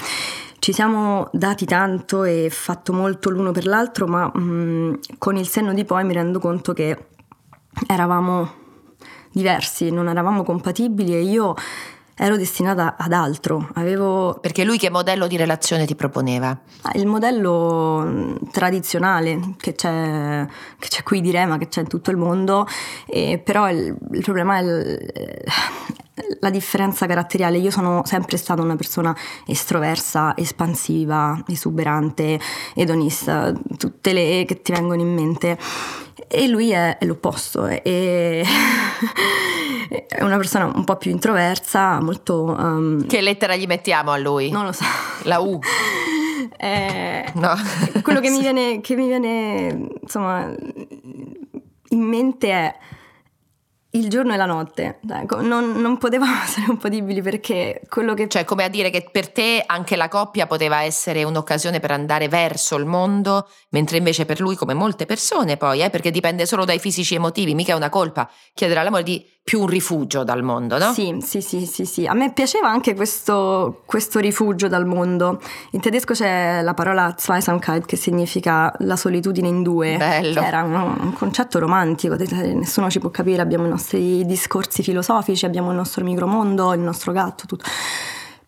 Ci 0.59 0.73
siamo 0.73 1.29
dati 1.31 1.65
tanto 1.65 2.23
e 2.23 2.49
fatto 2.51 2.93
molto 2.93 3.29
l'uno 3.29 3.51
per 3.51 3.65
l'altro, 3.65 4.07
ma 4.07 4.31
mh, 4.33 4.39
mm, 4.39 4.93
con 5.17 5.37
il 5.37 5.47
senno 5.47 5.73
di 5.73 5.85
poi 5.85 6.03
mi 6.05 6.13
rendo 6.13 6.39
conto 6.39 6.73
che 6.73 7.07
eravamo 7.87 8.63
diversi, 9.31 9.91
non 9.91 10.07
eravamo 10.07 10.43
compatibili 10.43 11.13
e 11.13 11.21
io 11.21 11.53
ero 12.15 12.37
destinata 12.37 12.95
ad 12.97 13.11
altro. 13.11 13.69
Avevo... 13.73 14.37
Perché 14.41 14.63
lui 14.63 14.77
che 14.77 14.89
modello 14.89 15.27
di 15.27 15.37
relazione 15.37 15.85
ti 15.85 15.95
proponeva? 15.95 16.57
Ah, 16.81 16.91
il 16.95 17.05
modello 17.05 18.37
tradizionale 18.51 19.55
che 19.57 19.73
c'è, 19.73 20.45
che 20.79 20.87
c'è, 20.87 21.03
qui 21.03 21.21
di 21.21 21.31
Rema, 21.31 21.57
che 21.57 21.67
c'è 21.67 21.81
in 21.81 21.87
tutto 21.87 22.11
il 22.11 22.17
mondo, 22.17 22.65
e 23.05 23.39
però 23.43 23.69
il, 23.69 23.95
il 24.11 24.21
problema 24.21 24.57
è 24.57 24.61
il, 24.61 25.11
la 26.39 26.49
differenza 26.49 27.05
caratteriale. 27.05 27.57
Io 27.57 27.71
sono 27.71 28.01
sempre 28.05 28.37
stata 28.37 28.61
una 28.61 28.75
persona 28.75 29.15
estroversa, 29.45 30.35
espansiva, 30.37 31.43
esuberante, 31.47 32.39
edonista, 32.73 33.53
tutte 33.77 34.13
le 34.13 34.45
che 34.47 34.61
ti 34.61 34.71
vengono 34.71 35.01
in 35.01 35.13
mente. 35.13 35.57
E 36.27 36.47
lui 36.47 36.71
è, 36.71 36.97
è 36.97 37.05
l'opposto. 37.05 37.67
E... 37.67 38.43
è 40.07 40.23
una 40.23 40.37
persona 40.37 40.65
un 40.65 40.83
po' 40.83 40.95
più 40.97 41.11
introversa, 41.11 41.99
molto... 42.01 42.55
Um... 42.57 43.05
Che 43.05 43.21
lettera 43.21 43.55
gli 43.55 43.65
mettiamo 43.65 44.11
a 44.11 44.17
lui? 44.17 44.49
Non 44.49 44.65
lo 44.65 44.71
so. 44.71 44.85
La 45.23 45.39
U. 45.39 45.59
Eh, 46.57 47.31
no. 47.33 47.53
Quello 48.01 48.19
che 48.19 48.29
mi, 48.29 48.39
viene, 48.41 48.81
che 48.81 48.95
mi 48.95 49.07
viene, 49.07 49.89
insomma, 50.01 50.53
in 51.89 52.01
mente 52.01 52.51
è 52.51 52.75
il 53.95 54.09
giorno 54.09 54.33
e 54.33 54.37
la 54.37 54.45
notte, 54.45 54.99
non, 55.39 55.71
non, 55.79 55.97
potevamo 55.97 56.35
essere 56.43 56.65
compatibili 56.65 57.21
perché 57.21 57.81
quello 57.89 58.13
che... 58.13 58.27
Cioè 58.27 58.43
come 58.43 58.65
a 58.65 58.67
dire 58.67 58.89
che 58.89 59.07
per 59.09 59.29
te 59.29 59.63
anche 59.65 59.95
la 59.95 60.09
coppia 60.09 60.47
poteva 60.47 60.81
essere 60.83 61.23
un'occasione 61.23 61.79
per 61.79 61.91
andare 61.91 62.27
verso 62.27 62.75
il 62.75 62.85
mondo, 62.85 63.47
mentre 63.69 63.97
invece 63.97 64.25
per 64.25 64.39
lui, 64.39 64.55
come 64.55 64.73
molte 64.73 65.05
persone 65.05 65.57
poi, 65.57 65.81
eh, 65.81 65.89
perché 65.89 66.11
dipende 66.11 66.45
solo 66.45 66.65
dai 66.65 66.79
fisici 66.79 67.15
emotivi, 67.15 67.55
mica 67.55 67.73
è 67.73 67.75
una 67.75 67.89
colpa. 67.89 68.29
Chiedere 68.53 68.79
all'amore 68.81 69.03
di 69.03 69.25
più 69.45 69.61
un 69.61 69.67
rifugio 69.67 70.23
dal 70.23 70.41
mondo, 70.41 70.79
no? 70.79 70.91
Sì, 70.91 71.19
sì, 71.21 71.39
sì, 71.39 71.67
sì, 71.67 71.85
sì. 71.85 72.07
A 72.07 72.15
me 72.15 72.33
piaceva 72.33 72.67
anche 72.67 72.95
questo, 72.95 73.83
questo 73.85 74.17
rifugio 74.17 74.67
dal 74.67 74.87
mondo. 74.87 75.39
In 75.71 75.81
tedesco 75.81 76.15
c'è 76.15 76.63
la 76.63 76.73
parola 76.73 77.13
Zweisamkeit 77.15 77.85
che 77.85 77.95
significa 77.95 78.73
la 78.79 78.95
solitudine 78.95 79.47
in 79.47 79.61
due. 79.61 79.97
Bello. 79.97 80.41
Che 80.41 80.47
era 80.47 80.63
un, 80.63 80.73
un 80.73 81.13
concetto 81.13 81.59
romantico, 81.59 82.15
nessuno 82.15 82.89
ci 82.89 82.97
può 82.97 83.11
capire, 83.11 83.43
abbiamo 83.43 83.67
i 83.67 83.69
nostri 83.69 84.25
discorsi 84.25 84.81
filosofici, 84.81 85.45
abbiamo 85.45 85.69
il 85.69 85.75
nostro 85.75 86.03
micromondo, 86.03 86.73
il 86.73 86.79
nostro 86.79 87.11
gatto, 87.11 87.45
tutto. 87.45 87.65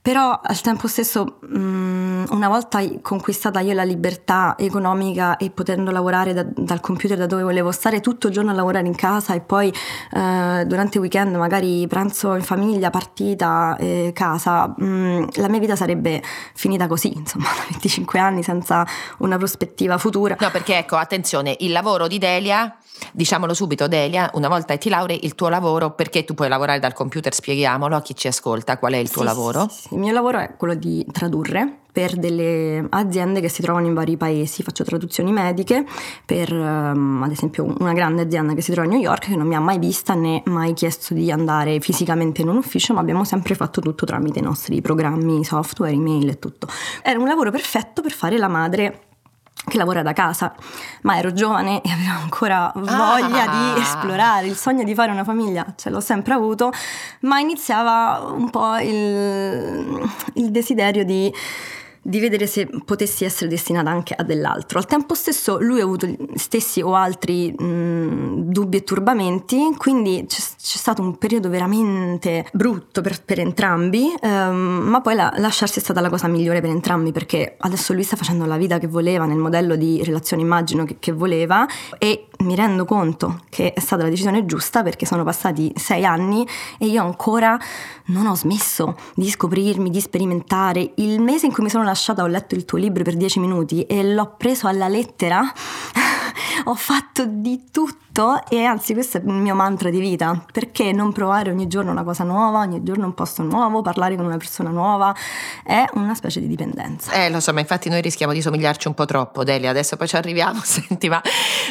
Però 0.07 0.39
al 0.41 0.61
tempo 0.61 0.87
stesso, 0.87 1.37
mm, 1.45 2.27
una 2.29 2.47
volta 2.47 2.81
conquistata 3.01 3.59
io 3.59 3.73
la 3.73 3.83
libertà 3.83 4.55
economica 4.57 5.35
e 5.35 5.49
potendo 5.49 5.91
lavorare 5.91 6.31
da, 6.31 6.45
dal 6.49 6.79
computer 6.79 7.17
da 7.17 7.25
dove 7.25 7.43
volevo 7.43 7.73
stare 7.73 7.99
tutto 7.99 8.27
il 8.27 8.33
giorno 8.33 8.51
a 8.51 8.53
lavorare 8.53 8.87
in 8.87 8.95
casa 8.95 9.33
e 9.33 9.41
poi 9.41 9.67
eh, 9.67 10.63
durante 10.65 10.95
il 10.95 11.01
weekend 11.01 11.35
magari 11.35 11.85
pranzo 11.87 12.35
in 12.35 12.41
famiglia, 12.41 12.89
partita, 12.89 13.75
eh, 13.77 14.11
casa, 14.13 14.73
mm, 14.81 15.25
la 15.33 15.49
mia 15.49 15.59
vita 15.59 15.75
sarebbe 15.75 16.23
finita 16.53 16.87
così, 16.87 17.11
insomma, 17.13 17.49
da 17.53 17.65
25 17.71 18.17
anni 18.17 18.43
senza 18.43 18.87
una 19.17 19.35
prospettiva 19.35 19.97
futura. 19.97 20.37
No, 20.39 20.51
perché 20.51 20.77
ecco, 20.77 20.95
attenzione, 20.95 21.53
il 21.59 21.73
lavoro 21.73 22.07
di 22.07 22.17
Delia 22.17 22.77
Diciamolo 23.11 23.53
subito, 23.53 23.87
Delia, 23.87 24.29
una 24.33 24.47
volta 24.47 24.73
che 24.73 24.79
ti 24.79 24.89
laurei, 24.89 25.25
il 25.25 25.35
tuo 25.35 25.49
lavoro, 25.49 25.91
perché 25.91 26.23
tu 26.23 26.33
puoi 26.33 26.49
lavorare 26.49 26.79
dal 26.79 26.93
computer, 26.93 27.33
spieghiamolo 27.33 27.95
a 27.95 28.01
chi 28.01 28.15
ci 28.15 28.27
ascolta, 28.27 28.77
qual 28.77 28.93
è 28.93 28.97
il 28.97 29.09
tuo 29.09 29.21
sì, 29.21 29.27
lavoro? 29.27 29.67
Sì, 29.69 29.81
sì, 29.81 29.93
il 29.93 29.99
mio 29.99 30.13
lavoro 30.13 30.39
è 30.39 30.55
quello 30.57 30.75
di 30.75 31.05
tradurre 31.11 31.79
per 31.97 32.15
delle 32.15 32.85
aziende 32.91 33.41
che 33.41 33.49
si 33.49 33.63
trovano 33.63 33.87
in 33.87 33.95
vari 33.95 34.17
paesi, 34.17 34.61
faccio 34.61 34.83
traduzioni 34.83 35.31
mediche 35.31 35.83
per 36.27 36.53
um, 36.53 37.23
ad 37.23 37.31
esempio 37.31 37.73
una 37.79 37.93
grande 37.93 38.21
azienda 38.21 38.53
che 38.53 38.61
si 38.61 38.71
trova 38.71 38.87
a 38.87 38.91
New 38.91 38.99
York 38.99 39.29
che 39.29 39.35
non 39.35 39.47
mi 39.47 39.55
ha 39.55 39.59
mai 39.59 39.79
vista 39.79 40.13
né 40.13 40.43
mai 40.45 40.73
chiesto 40.73 41.15
di 41.15 41.31
andare 41.31 41.79
fisicamente 41.79 42.41
in 42.41 42.49
un 42.49 42.57
ufficio, 42.57 42.93
ma 42.93 42.99
abbiamo 42.99 43.23
sempre 43.23 43.55
fatto 43.55 43.81
tutto 43.81 44.05
tramite 44.05 44.37
i 44.37 44.43
nostri 44.43 44.79
programmi, 44.79 45.43
software, 45.43 45.91
email 45.91 46.29
e 46.29 46.37
tutto. 46.37 46.67
Era 47.01 47.17
un 47.17 47.25
lavoro 47.25 47.49
perfetto 47.49 48.03
per 48.03 48.11
fare 48.11 48.37
la 48.37 48.47
madre 48.47 49.06
che 49.67 49.77
lavora 49.77 50.01
da 50.01 50.13
casa, 50.13 50.53
ma 51.01 51.17
ero 51.17 51.33
giovane 51.33 51.81
e 51.81 51.91
avevo 51.91 52.19
ancora 52.21 52.71
voglia 52.75 53.49
ah. 53.49 53.73
di 53.73 53.81
esplorare, 53.81 54.47
il 54.47 54.55
sogno 54.55 54.83
di 54.83 54.95
fare 54.95 55.11
una 55.11 55.25
famiglia 55.25 55.65
ce 55.75 55.89
l'ho 55.89 55.99
sempre 55.99 56.33
avuto, 56.33 56.71
ma 57.21 57.39
iniziava 57.39 58.31
un 58.31 58.49
po' 58.49 58.77
il, 58.77 60.09
il 60.35 60.51
desiderio 60.51 61.03
di 61.03 61.33
di 62.07 62.21
vedere 62.21 62.47
se 62.47 62.69
potessi 62.85 63.25
essere 63.25 63.49
destinata 63.49 63.89
anche 63.89 64.13
a 64.13 64.23
dell'altro. 64.23 64.79
Al 64.79 64.85
tempo 64.85 65.13
stesso 65.13 65.57
lui 65.59 65.81
ha 65.81 65.83
avuto 65.83 66.07
stessi 66.35 66.81
o 66.81 66.95
altri 66.95 67.51
mh, 67.51 68.49
dubbi 68.49 68.77
e 68.77 68.83
turbamenti, 68.85 69.75
quindi 69.77 70.23
c'è, 70.25 70.37
c'è, 70.39 70.77
stato 70.77 71.01
un 71.01 71.17
periodo 71.17 71.49
veramente 71.49 72.47
brutto 72.53 73.01
per, 73.01 73.21
per 73.23 73.41
entrambi, 73.41 74.13
ehm, 74.21 74.55
ma 74.55 75.01
poi 75.01 75.15
la, 75.15 75.33
lasciarsi 75.35 75.79
è 75.79 75.81
stata 75.81 75.99
la 75.99 76.09
cosa 76.09 76.29
migliore 76.29 76.61
per 76.61 76.69
entrambi 76.69 77.11
perché 77.11 77.57
adesso 77.59 77.91
lui 77.91 78.03
sta 78.03 78.15
facendo 78.15 78.45
la 78.45 78.55
vita 78.55 78.77
che 78.77 78.87
voleva 78.87 79.25
nel 79.25 79.37
modello 79.37 79.75
di 79.75 80.01
relazione 80.01 80.41
immagino 80.41 80.85
che, 80.85 80.97
che 80.99 81.11
voleva 81.11 81.67
e 81.97 82.27
mi 82.39 82.55
rendo 82.55 82.85
conto 82.85 83.41
che 83.49 83.73
è 83.73 83.79
stata 83.81 84.03
la 84.03 84.09
decisione 84.09 84.45
giusta 84.45 84.81
perché 84.81 85.05
sono 85.05 85.25
passati 85.25 85.73
sei 85.75 86.05
anni 86.05 86.47
e 86.77 86.85
io 86.85 87.03
ancora 87.03 87.59
non 88.05 88.27
ho 88.27 88.35
smesso 88.35 88.95
di 89.13 89.29
scoprirmi, 89.29 89.89
di 89.89 89.99
sperimentare. 89.99 90.91
Il 90.95 91.19
mese 91.19 91.47
in 91.47 91.51
cui 91.51 91.63
mi 91.63 91.69
sono 91.69 91.83
lasciata 91.83 91.95
ho 92.23 92.27
letto 92.27 92.55
il 92.55 92.65
tuo 92.65 92.77
libro 92.77 93.03
per 93.03 93.15
dieci 93.15 93.39
minuti 93.39 93.83
e 93.83 94.03
l'ho 94.03 94.35
preso 94.37 94.67
alla 94.67 94.87
lettera. 94.87 95.41
Ho 96.65 96.75
fatto 96.75 97.25
di 97.25 97.65
tutto 97.71 98.43
e 98.49 98.63
anzi 98.63 98.93
questo 98.93 99.17
è 99.17 99.21
il 99.21 99.27
mio 99.27 99.55
mantra 99.55 99.89
di 99.89 99.99
vita, 99.99 100.43
perché 100.51 100.91
non 100.91 101.11
provare 101.11 101.51
ogni 101.51 101.67
giorno 101.67 101.91
una 101.91 102.03
cosa 102.03 102.23
nuova, 102.23 102.59
ogni 102.59 102.83
giorno 102.83 103.05
un 103.05 103.13
posto 103.13 103.43
nuovo, 103.43 103.81
parlare 103.81 104.15
con 104.15 104.25
una 104.25 104.37
persona 104.37 104.69
nuova, 104.69 105.15
è 105.63 105.85
una 105.93 106.15
specie 106.15 106.39
di 106.39 106.47
dipendenza. 106.47 107.11
Eh 107.11 107.29
lo 107.29 107.39
so, 107.39 107.53
ma 107.53 107.59
infatti 107.59 107.89
noi 107.89 108.01
rischiamo 108.01 108.33
di 108.33 108.41
somigliarci 108.41 108.87
un 108.87 108.93
po' 108.93 109.05
troppo, 109.05 109.43
Delia, 109.43 109.69
adesso 109.69 109.95
poi 109.97 110.07
ci 110.07 110.15
arriviamo, 110.15 110.61
senti, 110.65 111.09
ma, 111.09 111.21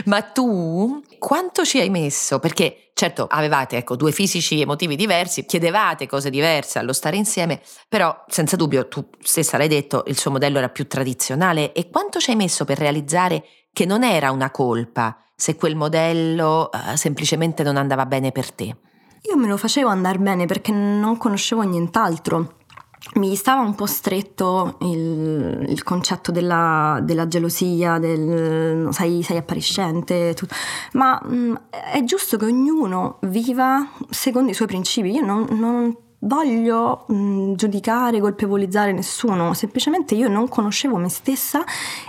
ma 0.04 0.22
tu 0.22 1.02
quanto 1.18 1.64
ci 1.64 1.80
hai 1.80 1.90
messo? 1.90 2.38
Perché 2.38 2.90
certo 2.94 3.26
avevate 3.28 3.76
ecco, 3.76 3.94
due 3.94 4.10
fisici 4.10 4.60
emotivi 4.60 4.96
diversi, 4.96 5.44
chiedevate 5.44 6.06
cose 6.06 6.30
diverse 6.30 6.78
allo 6.78 6.94
stare 6.94 7.16
insieme, 7.16 7.60
però 7.88 8.24
senza 8.26 8.56
dubbio 8.56 8.88
tu 8.88 9.06
stessa 9.22 9.58
l'hai 9.58 9.68
detto, 9.68 10.04
il 10.06 10.16
suo 10.16 10.30
modello 10.30 10.56
era 10.56 10.70
più 10.70 10.86
tradizionale 10.86 11.72
e 11.72 11.90
quanto 11.90 12.20
ci 12.20 12.30
hai 12.30 12.36
messo 12.36 12.64
per 12.64 12.78
realizzare 12.78 13.44
che 13.76 13.85
non 13.85 14.04
era 14.04 14.30
una 14.30 14.50
colpa 14.50 15.14
se 15.35 15.54
quel 15.54 15.76
modello 15.76 16.71
uh, 16.73 16.97
semplicemente 16.97 17.62
non 17.62 17.76
andava 17.76 18.06
bene 18.06 18.33
per 18.33 18.50
te? 18.50 18.75
Io 19.28 19.37
me 19.37 19.47
lo 19.49 19.59
facevo 19.59 19.90
andare 19.90 20.16
bene 20.16 20.47
perché 20.47 20.73
non 20.73 21.18
conoscevo 21.18 21.61
nient'altro. 21.61 22.54
Mi 23.16 23.37
stava 23.37 23.61
un 23.61 23.75
po' 23.75 23.85
stretto 23.85 24.78
il, 24.80 25.66
il 25.68 25.83
concetto 25.83 26.33
della, 26.33 27.00
della, 27.02 27.28
gelosia, 27.28 27.99
del 27.99 28.88
sei, 28.92 29.23
sei 29.23 29.37
appariscente, 29.37 30.33
tutto. 30.33 30.54
ma 30.92 31.21
mh, 31.23 31.35
mm, 31.35 31.54
è 31.92 32.02
giusto 32.02 32.38
che 32.38 32.47
ognuno 32.47 33.18
viva 33.25 33.90
secondo 34.09 34.52
i 34.52 34.54
suoi 34.54 34.68
principi. 34.68 35.11
Io 35.11 35.23
non, 35.23 35.47
non 35.50 35.95
voglio 36.26 37.04
mh, 37.09 37.14
mm, 37.14 37.54
giudicare, 37.54 38.21
colpevolizzare 38.21 38.92
nessuno, 38.92 39.54
semplicemente 39.54 40.14
io 40.14 40.28
non 40.28 40.49
conoscevo 40.49 40.97
me 40.97 41.09
stessa 41.09 41.64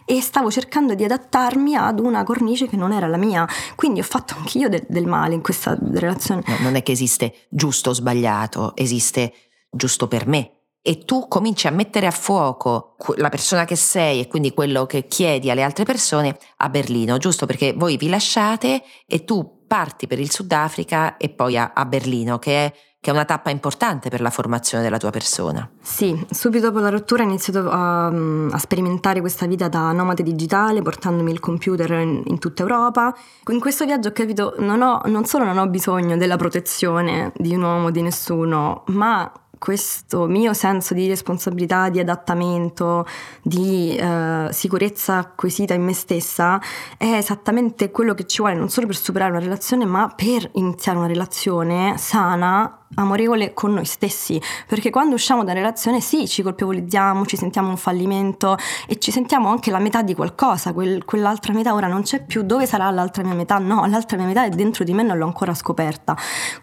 e 0.06 0.22
stavo 0.22 0.52
cercando 0.52 0.96
di 0.96 1.04
adattarmi 1.04 1.76
ad 1.76 2.00
una 2.00 2.24
cornice 2.24 2.68
che 2.68 2.76
non 2.76 2.92
era 2.92 3.08
la 3.08 3.18
mia, 3.18 3.48
quindi 3.76 4.00
ho 4.00 4.04
fatto 4.04 4.36
anch'io 4.38 4.70
de- 4.70 4.86
del 4.88 5.06
male 5.06 5.36
in 5.36 5.42
questa 5.42 5.78
relazione. 5.94 6.44
No, 6.46 6.58
non 6.62 6.76
è 6.76 6.84
che 6.84 6.92
esiste 6.92 7.48
giusto 7.50 7.92
o 7.92 7.94
sbagliato, 7.94 8.76
esiste 8.76 9.34
giusto 9.70 10.08
per 10.08 10.28
me. 10.28 10.52
E 10.82 11.04
tu 11.04 11.28
cominci 11.28 11.68
a 11.68 11.72
mettere 11.72 12.08
a 12.08 12.12
fuoco 12.12 12.96
la 13.18 13.28
persona 13.28 13.66
che 13.66 13.76
sei 13.76 14.22
e 14.22 14.28
quindi 14.28 14.54
quello 14.54 14.86
che 14.86 15.06
chiedi 15.08 15.52
alle 15.52 15.62
altre 15.62 15.84
persone 15.84 16.38
a 16.58 16.70
Berlino, 16.70 17.18
giusto 17.18 17.46
perché 17.46 17.74
voi 17.74 17.98
vi 17.98 18.08
lasciate 18.08 18.82
e 19.06 19.26
tu 19.26 19.66
parti 19.68 20.08
per 20.08 20.18
il 20.18 20.32
Sudafrica 20.32 21.18
e 21.18 21.28
poi 21.28 21.58
a, 21.58 21.74
a 21.76 21.84
Berlino, 21.86 22.40
che 22.40 22.66
è 22.66 22.74
che 23.08 23.14
è 23.14 23.16
una 23.16 23.24
tappa 23.24 23.52
importante 23.52 24.10
per 24.10 24.20
la 24.20 24.30
formazione 24.30 24.84
della 24.84 24.98
tua 24.98 25.12
persona. 25.12 25.70
Sì, 25.82 26.26
subito 26.30 26.66
dopo 26.66 26.80
la 26.80 26.90
rottura 26.90 27.24
ho 27.24 27.26
iniziato 27.26 27.70
a, 27.70 28.12
mm, 28.12 28.50
a 28.52 28.58
sperimentare 28.58 29.22
questa 29.22 29.46
vita 29.46 29.70
da 29.70 29.94
nomade 29.94 30.24
digitale, 30.24 30.82
portandomi 30.82 31.32
il 31.32 31.40
computer 31.40 31.90
in, 31.92 32.24
in 32.26 32.38
tutta 32.38 32.64
Europa. 32.64 33.16
In 33.50 33.62
questo 33.62 33.86
viaggio 33.86 34.10
ho 34.10 34.12
capito 34.12 34.56
non, 34.58 34.82
ho, 34.82 35.02
non 35.06 35.24
solo 35.24 35.46
non 35.46 35.58
ho 35.58 35.68
bisogno 35.68 36.18
della 36.18 36.36
protezione 36.36 37.32
di 37.38 37.56
un 37.56 37.64
uomo, 37.64 37.92
di 37.92 38.02
nessuno, 38.02 38.84
ma 38.88 39.32
questo 39.58 40.28
mio 40.28 40.54
senso 40.54 40.94
di 40.94 41.08
responsabilità, 41.08 41.88
di 41.88 42.00
adattamento, 42.00 43.08
di 43.42 43.96
eh, 43.96 44.50
sicurezza 44.52 45.18
acquisita 45.18 45.74
in 45.74 45.84
me 45.84 45.94
stessa 45.94 46.60
è 46.98 47.14
esattamente 47.14 47.90
quello 47.90 48.14
che 48.14 48.28
ci 48.28 48.42
vuole 48.42 48.56
non 48.56 48.70
solo 48.70 48.86
per 48.86 48.98
superare 48.98 49.32
una 49.32 49.40
relazione, 49.40 49.86
ma 49.86 50.12
per 50.14 50.50
iniziare 50.56 50.98
una 50.98 51.08
relazione 51.08 51.96
sana 51.98 52.77
amorevole 52.96 53.54
con 53.54 53.74
noi 53.74 53.86
stessi, 53.86 54.42
perché 54.68 54.90
quando 54.90 55.16
usciamo 55.16 55.44
da 55.44 55.54
relazione 55.54 56.02
sì, 56.02 56.28
ci 56.28 56.42
colpevolizziamo, 56.42 57.26
ci 57.26 57.38
sentiamo 57.38 57.70
un 57.70 57.78
fallimento 57.78 58.58
e 58.88 58.98
ci 59.00 59.12
sentiamo 59.12 59.50
anche 59.50 59.72
la 59.72 59.80
metà 59.80 60.02
di 60.02 60.16
qualcosa, 60.16 60.74
quel, 60.74 61.06
quell'altra 61.06 61.54
metà 61.54 61.74
ora 61.74 61.88
non 61.88 62.04
c'è 62.04 62.24
più, 62.24 62.44
dove 62.44 62.66
sarà 62.66 62.90
l'altra 62.90 63.24
mia 63.24 63.34
metà? 63.34 63.58
No, 63.58 63.86
l'altra 63.86 64.18
mia 64.18 64.26
metà 64.26 64.46
è 64.46 64.50
dentro 64.50 64.84
di 64.84 64.94
me, 64.94 65.04
non 65.04 65.18
l'ho 65.18 65.26
ancora 65.26 65.54
scoperta. 65.54 66.16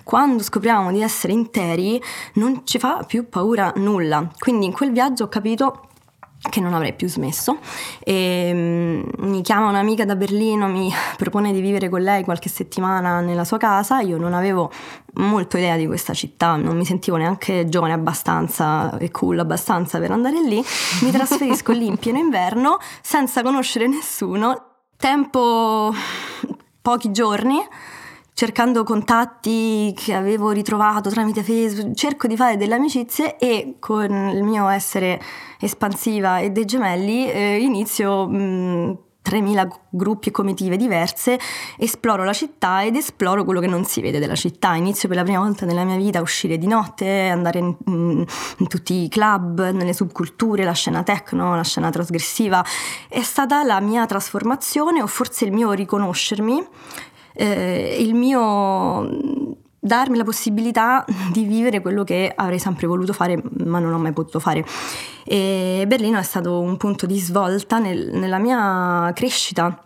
Quando 0.02 0.42
scopriamo 0.42 0.90
di 0.92 1.02
essere 1.02 1.32
interi 1.32 2.00
non 2.34 2.62
ci 2.64 2.78
fa 2.78 3.04
più 3.06 3.28
paura 3.28 3.72
nulla, 3.76 4.28
quindi 4.38 4.66
in 4.66 4.72
quel 4.72 4.92
viaggio 4.92 5.24
ho 5.24 5.28
capito 5.28 5.88
che 6.50 6.60
non 6.60 6.74
avrei 6.74 6.92
più 6.92 7.08
smesso. 7.08 7.58
E 8.00 8.50
um, 8.52 9.28
mi 9.28 9.42
chiama 9.42 9.68
un'amica 9.68 10.04
da 10.04 10.16
Berlino, 10.16 10.68
mi 10.68 10.92
propone 11.16 11.52
di 11.52 11.60
vivere 11.60 11.88
con 11.88 12.02
lei 12.02 12.24
qualche 12.24 12.48
settimana 12.48 13.20
nella 13.20 13.44
sua 13.44 13.58
casa, 13.58 14.00
io 14.00 14.18
non 14.18 14.34
avevo 14.34 14.70
molto 15.14 15.56
idea 15.56 15.76
di 15.76 15.86
questa 15.86 16.12
città, 16.12 16.56
non 16.56 16.76
mi 16.76 16.84
sentivo 16.84 17.16
neanche 17.16 17.68
giovane 17.68 17.92
abbastanza 17.92 18.96
e 18.98 19.10
cool 19.10 19.38
abbastanza 19.38 19.98
per 19.98 20.10
andare 20.10 20.42
lì, 20.42 20.62
mi 21.02 21.10
trasferisco 21.10 21.72
lì 21.72 21.86
in 21.86 21.98
pieno 21.98 22.18
inverno 22.18 22.78
senza 23.00 23.42
conoscere 23.42 23.86
nessuno, 23.86 24.82
tempo 24.96 25.92
pochi 26.82 27.10
giorni 27.12 27.58
cercando 28.34 28.82
contatti 28.82 29.94
che 29.96 30.12
avevo 30.12 30.50
ritrovato 30.50 31.08
tramite 31.08 31.44
Facebook, 31.44 31.94
cerco 31.94 32.26
di 32.26 32.36
fare 32.36 32.56
delle 32.56 32.74
amicizie 32.74 33.38
e 33.38 33.76
con 33.78 34.10
il 34.10 34.42
mio 34.42 34.68
essere 34.68 35.20
espansiva 35.60 36.40
e 36.40 36.50
dei 36.50 36.64
gemelli 36.64 37.30
eh, 37.30 37.58
inizio 37.60 38.26
mh, 38.28 38.98
3.000 39.24 39.68
gruppi 39.88 40.28
e 40.28 40.32
comitive 40.32 40.76
diverse, 40.76 41.38
esploro 41.78 42.24
la 42.24 42.32
città 42.32 42.84
ed 42.84 42.96
esploro 42.96 43.44
quello 43.44 43.60
che 43.60 43.68
non 43.68 43.84
si 43.84 44.02
vede 44.02 44.18
della 44.18 44.34
città. 44.34 44.74
Inizio 44.74 45.08
per 45.08 45.16
la 45.16 45.22
prima 45.22 45.38
volta 45.38 45.64
nella 45.64 45.84
mia 45.84 45.96
vita 45.96 46.18
a 46.18 46.22
uscire 46.22 46.58
di 46.58 46.66
notte, 46.66 47.28
andare 47.28 47.60
in, 47.60 47.74
in, 47.86 48.26
in 48.58 48.66
tutti 48.66 49.04
i 49.04 49.08
club, 49.08 49.70
nelle 49.70 49.94
subculture, 49.94 50.64
la 50.64 50.72
scena 50.72 51.02
techno, 51.02 51.56
la 51.56 51.64
scena 51.64 51.88
trasgressiva. 51.88 52.62
È 53.08 53.22
stata 53.22 53.62
la 53.62 53.80
mia 53.80 54.04
trasformazione 54.04 55.00
o 55.00 55.06
forse 55.06 55.46
il 55.46 55.52
mio 55.52 55.72
riconoscermi 55.72 56.62
eh, 57.34 57.96
il 58.00 58.14
mio 58.14 59.56
darmi 59.78 60.16
la 60.16 60.24
possibilità 60.24 61.04
di 61.30 61.44
vivere 61.44 61.80
quello 61.80 62.04
che 62.04 62.32
avrei 62.34 62.58
sempre 62.58 62.86
voluto 62.86 63.12
fare 63.12 63.42
ma 63.64 63.78
non 63.78 63.92
ho 63.92 63.98
mai 63.98 64.12
potuto 64.12 64.40
fare. 64.40 64.64
E 65.24 65.84
Berlino 65.86 66.18
è 66.18 66.22
stato 66.22 66.60
un 66.60 66.76
punto 66.76 67.06
di 67.06 67.18
svolta 67.18 67.78
nel, 67.78 68.10
nella 68.12 68.38
mia 68.38 69.10
crescita 69.14 69.78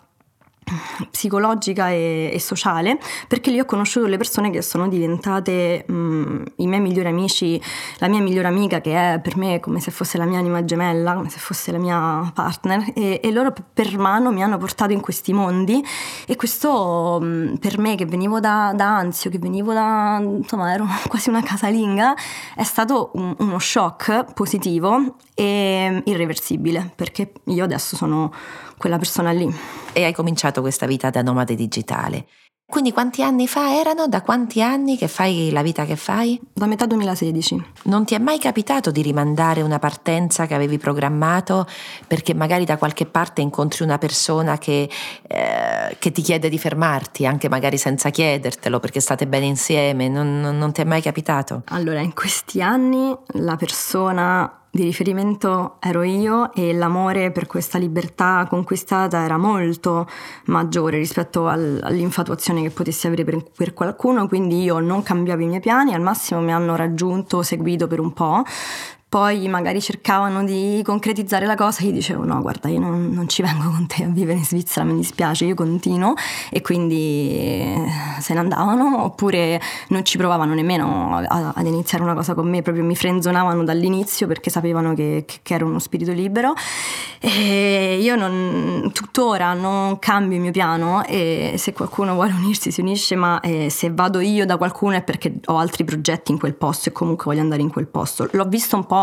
psicologica 1.10 1.90
e, 1.90 2.30
e, 2.32 2.40
sociale 2.40 2.98
perché 3.26 3.50
lì 3.50 3.60
ho 3.60 3.64
conosciuto 3.64 4.06
le 4.06 4.16
persone 4.16 4.50
che 4.50 4.62
sono 4.62 4.88
diventate 4.88 5.84
mh, 5.86 6.42
i 6.56 6.66
miei 6.66 6.80
migliori 6.80 7.08
amici, 7.08 7.60
la 7.98 8.08
mia 8.08 8.20
migliore 8.20 8.48
amica 8.48 8.80
che 8.80 9.14
è 9.14 9.20
per 9.20 9.36
me 9.36 9.60
come 9.60 9.80
se 9.80 9.90
fosse 9.90 10.18
la 10.18 10.24
mia 10.24 10.38
anima 10.38 10.64
gemella, 10.64 11.14
come 11.14 11.28
se 11.28 11.38
fosse 11.38 11.72
la 11.72 11.78
mia 11.78 12.30
partner 12.34 12.92
e, 12.94 13.20
e 13.22 13.32
loro 13.32 13.52
per 13.72 13.96
mano 13.98 14.30
mi 14.30 14.42
hanno 14.42 14.58
portato 14.58 14.92
in 14.92 15.00
questi 15.00 15.32
mondi 15.32 15.84
e 16.26 16.36
questo 16.36 17.18
mh, 17.20 17.56
per 17.58 17.78
me 17.78 17.94
che 17.94 18.06
venivo 18.06 18.40
da, 18.40 18.72
da, 18.74 18.96
Anzio, 18.96 19.30
che 19.30 19.38
venivo 19.38 19.72
da, 19.72 20.20
insomma 20.20 20.72
ero 20.72 20.86
quasi 21.08 21.28
una 21.28 21.42
casalinga, 21.42 22.14
è 22.54 22.64
stato 22.64 23.10
un, 23.14 23.34
uno 23.38 23.58
shock 23.58 24.32
positivo 24.32 25.16
e 25.34 26.02
irreversibile 26.04 26.90
perché 26.94 27.32
io 27.44 27.64
adesso 27.64 27.96
sono 27.96 28.32
quella 28.78 28.98
persona 28.98 29.30
lì. 29.32 29.52
E 29.92 30.04
hai 30.04 30.12
cominciato 30.12 30.60
questa 30.60 30.86
vita 30.86 31.10
da 31.10 31.22
nomade 31.22 31.54
digitale. 31.54 32.26
Quindi 32.70 32.92
quanti 32.92 33.22
anni 33.22 33.48
fa 33.48 33.76
erano? 33.76 34.08
Da 34.08 34.20
quanti 34.20 34.60
anni 34.60 34.98
che 34.98 35.08
fai 35.08 35.50
la 35.52 35.62
vita 35.62 35.86
che 35.86 35.96
fai? 35.96 36.38
Da 36.52 36.66
metà 36.66 36.84
2016. 36.84 37.64
Non 37.84 38.04
ti 38.04 38.14
è 38.14 38.18
mai 38.18 38.38
capitato 38.38 38.90
di 38.90 39.00
rimandare 39.00 39.62
una 39.62 39.78
partenza 39.78 40.44
che 40.44 40.52
avevi 40.52 40.76
programmato 40.76 41.66
perché 42.06 42.34
magari 42.34 42.66
da 42.66 42.76
qualche 42.76 43.06
parte 43.06 43.40
incontri 43.40 43.84
una 43.84 43.96
persona 43.96 44.58
che, 44.58 44.86
eh, 45.26 45.96
che 45.98 46.12
ti 46.12 46.20
chiede 46.20 46.50
di 46.50 46.58
fermarti, 46.58 47.24
anche 47.24 47.48
magari 47.48 47.78
senza 47.78 48.10
chiedertelo 48.10 48.80
perché 48.80 49.00
state 49.00 49.26
bene 49.26 49.46
insieme? 49.46 50.08
Non, 50.08 50.38
non, 50.38 50.58
non 50.58 50.70
ti 50.70 50.82
è 50.82 50.84
mai 50.84 51.00
capitato? 51.00 51.62
Allora, 51.68 52.00
in 52.00 52.12
questi 52.12 52.60
anni 52.60 53.16
la 53.28 53.56
persona 53.56 54.67
di 54.70 54.82
riferimento 54.82 55.76
ero 55.80 56.02
io 56.02 56.52
e 56.52 56.74
l'amore 56.74 57.30
per 57.30 57.46
questa 57.46 57.78
libertà 57.78 58.46
conquistata 58.48 59.24
era 59.24 59.38
molto 59.38 60.06
maggiore 60.46 60.98
rispetto 60.98 61.46
al, 61.46 61.80
all'infatuazione 61.82 62.62
che 62.62 62.70
potessi 62.70 63.06
avere 63.06 63.24
per, 63.24 63.42
per, 63.56 63.72
qualcuno, 63.72 64.28
quindi 64.28 64.62
io 64.62 64.78
non 64.78 65.02
cambiavo 65.02 65.42
i 65.42 65.46
miei 65.46 65.60
piani, 65.60 65.94
al 65.94 66.02
massimo 66.02 66.40
mi 66.40 66.52
hanno 66.52 66.76
raggiunto, 66.76 67.42
seguito 67.42 67.86
per 67.86 68.00
un 68.00 68.12
po', 68.12 68.42
poi 69.08 69.48
magari 69.48 69.80
cercavano 69.80 70.44
di 70.44 70.82
concretizzare 70.84 71.46
la 71.46 71.54
cosa, 71.54 71.82
io 71.84 71.92
dicevo 71.92 72.24
no 72.24 72.42
guarda 72.42 72.68
io 72.68 72.78
non, 72.78 73.10
non 73.10 73.26
ci 73.26 73.40
vengo 73.40 73.70
con 73.70 73.86
te 73.86 74.04
a 74.04 74.08
vivere 74.08 74.38
in 74.38 74.44
Svizzera, 74.44 74.84
mi 74.84 74.94
dispiace, 74.94 75.46
io 75.46 75.54
continuo 75.54 76.12
e 76.50 76.60
quindi 76.60 77.30
eh, 77.30 77.86
se 78.20 78.34
ne 78.34 78.40
andavano 78.40 79.04
oppure 79.04 79.58
non 79.88 80.04
ci 80.04 80.18
provavano 80.18 80.52
nemmeno 80.52 81.16
ad 81.26 81.66
iniziare 81.66 82.04
una 82.04 82.12
cosa 82.12 82.34
con 82.34 82.50
me, 82.50 82.60
proprio 82.60 82.84
mi 82.84 82.94
frenzonavano 82.94 83.64
dall'inizio 83.64 84.26
perché 84.26 84.50
sapevano 84.50 84.92
che, 84.92 85.24
che 85.24 85.54
ero 85.54 85.64
uno 85.64 85.78
spirito 85.78 86.12
libero 86.12 86.52
e 87.18 87.98
io 88.02 88.14
non, 88.14 88.90
tuttora 88.92 89.54
non 89.54 89.98
cambio 89.98 90.36
il 90.36 90.42
mio 90.42 90.52
piano 90.52 91.02
e 91.04 91.54
se 91.56 91.72
qualcuno 91.72 92.12
vuole 92.12 92.32
unirsi 92.32 92.70
si 92.70 92.82
unisce 92.82 93.16
ma 93.16 93.40
eh, 93.40 93.70
se 93.70 93.90
vado 93.90 94.20
io 94.20 94.44
da 94.44 94.58
qualcuno 94.58 94.96
è 94.96 95.02
perché 95.02 95.40
ho 95.46 95.56
altri 95.56 95.84
progetti 95.84 96.30
in 96.30 96.38
quel 96.38 96.54
posto 96.54 96.90
e 96.90 96.92
comunque 96.92 97.24
voglio 97.24 97.40
andare 97.40 97.62
in 97.62 97.70
quel 97.70 97.86
posto. 97.86 98.28
L'ho 98.32 98.44
visto 98.44 98.76
un 98.76 98.84
po' 98.84 98.96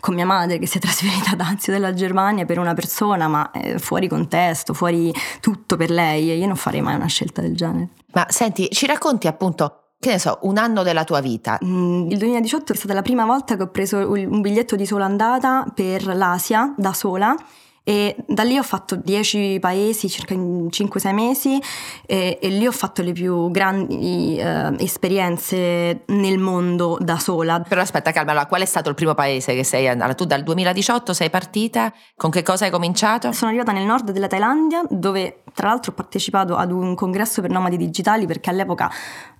con 0.00 0.14
mia 0.14 0.26
madre 0.26 0.58
che 0.58 0.66
si 0.66 0.76
è 0.76 0.80
trasferita 0.82 1.30
ad 1.30 1.40
Anzio 1.40 1.72
della 1.72 1.94
Germania 1.94 2.44
per 2.44 2.58
una 2.58 2.74
persona 2.74 3.28
ma 3.28 3.50
eh, 3.52 3.78
fuori 3.78 4.08
contesto, 4.08 4.74
fuori 4.74 5.12
tutto 5.40 5.76
per 5.76 5.90
lei 5.90 6.30
e 6.30 6.36
io 6.36 6.46
non 6.46 6.56
farei 6.56 6.82
mai 6.82 6.96
una 6.96 7.06
scelta 7.06 7.40
del 7.40 7.56
genere. 7.56 7.88
Ma 8.12 8.26
senti, 8.28 8.68
ci 8.70 8.86
racconti 8.86 9.26
appunto 9.26 9.76
che 10.00 10.10
ne 10.10 10.18
so, 10.18 10.38
un 10.42 10.56
anno 10.56 10.82
della 10.82 11.04
tua 11.04 11.20
vita. 11.20 11.58
Mm, 11.64 12.10
il 12.10 12.18
2018 12.18 12.72
è 12.72 12.76
stata 12.76 12.94
la 12.94 13.02
prima 13.02 13.26
volta 13.26 13.56
che 13.56 13.62
ho 13.62 13.68
preso 13.68 13.98
un 13.98 14.40
biglietto 14.40 14.74
di 14.74 14.86
sola 14.86 15.04
andata 15.04 15.66
per 15.74 16.06
l'Asia 16.06 16.74
da 16.76 16.92
sola 16.92 17.36
e 17.82 18.16
da 18.26 18.42
lì 18.42 18.58
ho 18.58 18.62
fatto 18.62 18.96
10 18.96 19.58
paesi 19.58 20.08
circa 20.08 20.34
in 20.34 20.66
5-6 20.66 21.12
mesi 21.14 21.60
e, 22.06 22.38
e, 22.40 22.48
lì 22.48 22.66
ho 22.66 22.72
fatto 22.72 23.02
le 23.02 23.12
più 23.12 23.50
grandi 23.50 24.36
eh, 24.38 24.74
esperienze 24.78 26.02
nel 26.06 26.38
mondo 26.38 26.98
da 27.00 27.18
sola. 27.18 27.60
Però 27.60 27.80
aspetta 27.80 28.12
calma, 28.12 28.32
allora, 28.32 28.46
qual 28.46 28.60
è 28.60 28.66
stato 28.66 28.88
il 28.88 28.94
primo 28.94 29.14
paese 29.14 29.54
che 29.54 29.64
sei 29.64 29.88
andata? 29.88 30.14
Tu 30.14 30.24
dal 30.24 30.42
2018 30.42 31.14
sei 31.14 31.30
partita? 31.30 31.92
Con 32.16 32.30
che 32.30 32.42
cosa 32.42 32.66
hai 32.66 32.70
cominciato? 32.70 33.32
Sono 33.32 33.50
arrivata 33.50 33.72
nel 33.72 33.84
nord 33.84 34.10
della 34.10 34.28
Thailandia 34.28 34.82
dove 34.88 35.42
tra 35.54 35.68
l'altro 35.68 35.92
ho 35.92 35.94
partecipato 35.94 36.56
ad 36.56 36.70
un 36.70 36.94
congresso 36.94 37.40
per 37.40 37.50
nomadi 37.50 37.76
digitali 37.76 38.26
perché 38.26 38.50
all'epoca 38.50 38.90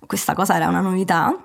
questa 0.05 0.33
cosa 0.33 0.55
era 0.55 0.67
una 0.67 0.81
novità 0.81 1.35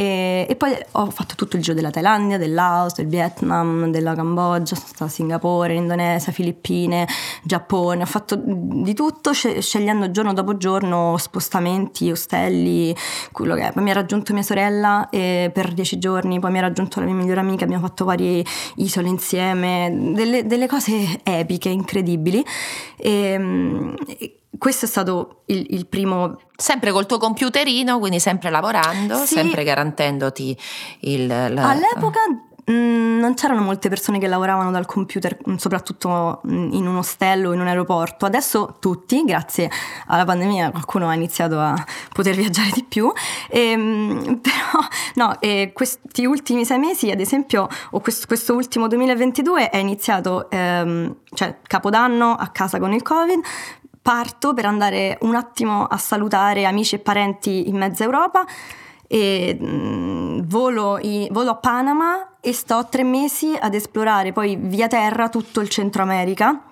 e, 0.00 0.46
e, 0.48 0.56
poi 0.56 0.74
ho 0.92 1.10
fatto 1.10 1.34
tutto 1.34 1.56
il 1.56 1.62
giro 1.62 1.74
della 1.74 1.90
Thailandia, 1.90 2.38
del 2.38 2.54
Laos, 2.54 2.94
del 2.94 3.06
Vietnam, 3.06 3.90
della 3.90 4.14
Cambogia, 4.14 4.74
sono 4.74 4.86
stata 4.86 5.04
a 5.04 5.08
Singapore, 5.08 5.74
Indonesia, 5.74 6.32
Filippine, 6.32 7.06
Giappone, 7.42 8.04
ho 8.04 8.06
fatto 8.06 8.40
di 8.42 8.94
tutto 8.94 9.34
scegliendo 9.34 10.10
giorno 10.10 10.32
dopo 10.32 10.56
giorno 10.56 11.18
spostamenti, 11.18 12.10
ostelli, 12.10 12.96
quello 13.30 13.54
che 13.54 13.68
è. 13.68 13.72
Poi 13.72 13.82
mi 13.82 13.90
ha 13.90 13.94
raggiunto 13.94 14.32
mia 14.32 14.42
sorella 14.42 15.06
per 15.10 15.74
dieci 15.74 15.98
giorni, 15.98 16.40
poi 16.40 16.50
mi 16.50 16.56
ha 16.56 16.62
raggiunto 16.62 16.98
la 17.00 17.04
mia 17.04 17.14
migliore 17.16 17.40
amica, 17.40 17.64
abbiamo 17.64 17.86
fatto 17.86 18.06
varie 18.06 18.42
isole 18.76 19.08
insieme, 19.08 19.94
delle, 20.14 20.46
delle 20.46 20.66
cose 20.66 21.20
epiche, 21.22 21.68
incredibili. 21.68 22.42
E, 22.96 24.39
questo 24.60 24.84
è 24.84 24.88
stato 24.88 25.40
il, 25.46 25.66
il, 25.70 25.86
primo. 25.86 26.38
Sempre 26.54 26.92
col 26.92 27.06
tuo 27.06 27.16
computerino, 27.16 27.98
quindi 27.98 28.20
sempre 28.20 28.50
lavorando, 28.50 29.16
sì. 29.24 29.36
sempre 29.36 29.64
garantendoti 29.64 30.54
il. 31.00 31.26
La... 31.26 31.70
All'epoca 31.70 32.20
Mm, 32.70 33.18
non 33.18 33.34
c'erano 33.34 33.62
molte 33.62 33.88
persone 33.88 34.18
che 34.18 34.28
lavoravano 34.28 34.70
dal 34.70 34.86
computer, 34.86 35.36
mm, 35.48 35.56
soprattutto 35.56 36.40
mm, 36.46 36.72
in 36.72 36.86
un 36.86 36.96
ostello, 36.96 37.52
in 37.52 37.60
un 37.60 37.66
aeroporto. 37.66 38.26
Adesso 38.26 38.76
tutti, 38.78 39.24
grazie 39.24 39.68
alla 40.06 40.24
pandemia, 40.24 40.70
qualcuno 40.70 41.08
ha 41.08 41.14
iniziato 41.14 41.58
a 41.58 41.74
poter 42.12 42.36
viaggiare 42.36 42.70
di 42.72 42.84
più. 42.84 43.10
E, 43.48 43.74
però, 44.40 44.86
no, 45.14 45.40
e 45.40 45.72
questi 45.74 46.26
ultimi 46.26 46.64
sei 46.64 46.78
mesi, 46.78 47.10
ad 47.10 47.20
esempio, 47.20 47.66
o 47.90 48.00
questo, 48.00 48.26
questo 48.26 48.54
ultimo 48.54 48.86
2022 48.86 49.70
è 49.70 49.78
iniziato, 49.78 50.48
ehm, 50.50 51.16
cioè 51.34 51.58
Capodanno 51.62 52.34
a 52.34 52.48
casa 52.48 52.78
con 52.78 52.92
il 52.92 53.02
Covid, 53.02 53.40
parto 54.02 54.54
per 54.54 54.64
andare 54.64 55.18
un 55.22 55.34
attimo 55.34 55.84
a 55.84 55.96
salutare 55.96 56.64
amici 56.64 56.94
e 56.96 56.98
parenti 56.98 57.68
in 57.68 57.76
mezza 57.76 58.04
Europa 58.04 58.44
e 59.06 59.56
mh, 59.58 60.46
volo, 60.46 60.98
i, 60.98 61.28
volo, 61.30 61.50
a 61.50 61.56
Panama 61.56 62.36
e 62.40 62.52
sto 62.52 62.86
tre 62.88 63.02
mesi 63.02 63.56
ad 63.58 63.74
esplorare 63.74 64.32
poi 64.32 64.56
via 64.56 64.86
terra 64.86 65.28
tutto 65.28 65.60
il 65.60 65.68
Centro 65.68 66.02
America. 66.02 66.64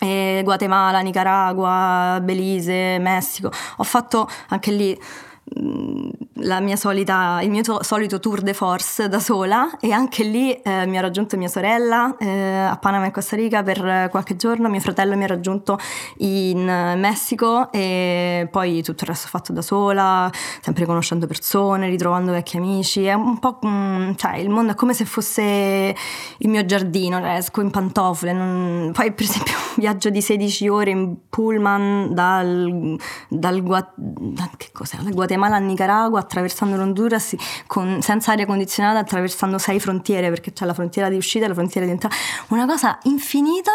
Guatemala, 0.00 1.00
Nicaragua, 1.00 2.20
Belize, 2.22 2.98
Messico. 3.00 3.50
Ho 3.78 3.82
fatto 3.82 4.28
anche 4.48 4.70
lì 4.70 4.96
solita, 6.78 7.40
il 7.42 7.50
mio 7.50 7.62
to- 7.62 7.82
solito 7.82 8.20
tour 8.20 8.40
de 8.40 8.54
force 8.54 9.08
da 9.08 9.18
sola 9.18 9.78
e 9.80 9.90
anche 9.90 10.22
lì 10.22 10.52
eh, 10.52 10.86
mi 10.86 10.96
ha 10.96 11.00
raggiunto 11.00 11.36
mia 11.36 11.48
sorella 11.48 12.16
eh, 12.18 12.28
a 12.28 12.76
Panama 12.76 13.06
e 13.06 13.10
Costa 13.10 13.36
Rica 13.36 13.62
per 13.62 14.08
qualche 14.10 14.36
giorno, 14.36 14.68
mio 14.68 14.80
fratello 14.80 15.16
mi 15.16 15.24
ha 15.24 15.26
raggiunto 15.26 15.78
in 16.18 16.64
Messico 16.64 17.70
e 17.72 18.48
poi 18.50 18.82
tutto 18.82 19.02
il 19.04 19.10
resto 19.10 19.28
fatto 19.28 19.52
da 19.52 19.62
sola, 19.62 20.30
sempre 20.60 20.86
conoscendo 20.86 21.26
persone, 21.26 21.88
ritrovando 21.88 22.32
vecchi 22.32 22.56
amici, 22.56 23.04
è 23.04 23.14
un 23.14 23.38
po' 23.38 23.58
mm, 23.66 24.12
cioè 24.14 24.36
il 24.36 24.48
mondo 24.48 24.72
è 24.72 24.74
come 24.74 24.94
se 24.94 25.04
fosse 25.04 25.94
il 26.38 26.48
mio 26.48 26.64
giardino, 26.64 27.18
cioè, 27.18 27.34
esco 27.34 27.60
in 27.60 27.70
pantofole, 27.70 28.32
non... 28.32 28.90
poi 28.94 29.12
per 29.12 29.24
esempio 29.24 29.54
un 29.56 29.74
viaggio 29.82 30.10
di 30.10 30.22
16 30.22 30.68
ore 30.68 30.90
in 30.90 31.16
pullman 31.28 32.14
dal, 32.14 32.96
dal, 33.28 33.62
Gua... 33.62 33.92
cos'è? 34.72 34.98
dal 34.98 35.12
Guatemala 35.12 35.37
a 35.46 35.58
Nicaragua 35.58 36.20
attraversando 36.20 36.76
l'Honduras 36.76 37.34
con, 37.66 38.02
senza 38.02 38.32
aria 38.32 38.46
condizionata, 38.46 38.98
attraversando 38.98 39.58
sei 39.58 39.80
frontiere, 39.80 40.28
perché 40.28 40.52
c'è 40.52 40.64
la 40.64 40.74
frontiera 40.74 41.08
di 41.08 41.16
uscita 41.16 41.44
e 41.44 41.48
la 41.48 41.54
frontiera 41.54 41.86
di 41.86 41.92
entrata. 41.92 42.14
Una 42.48 42.66
cosa 42.66 42.98
infinita. 43.04 43.72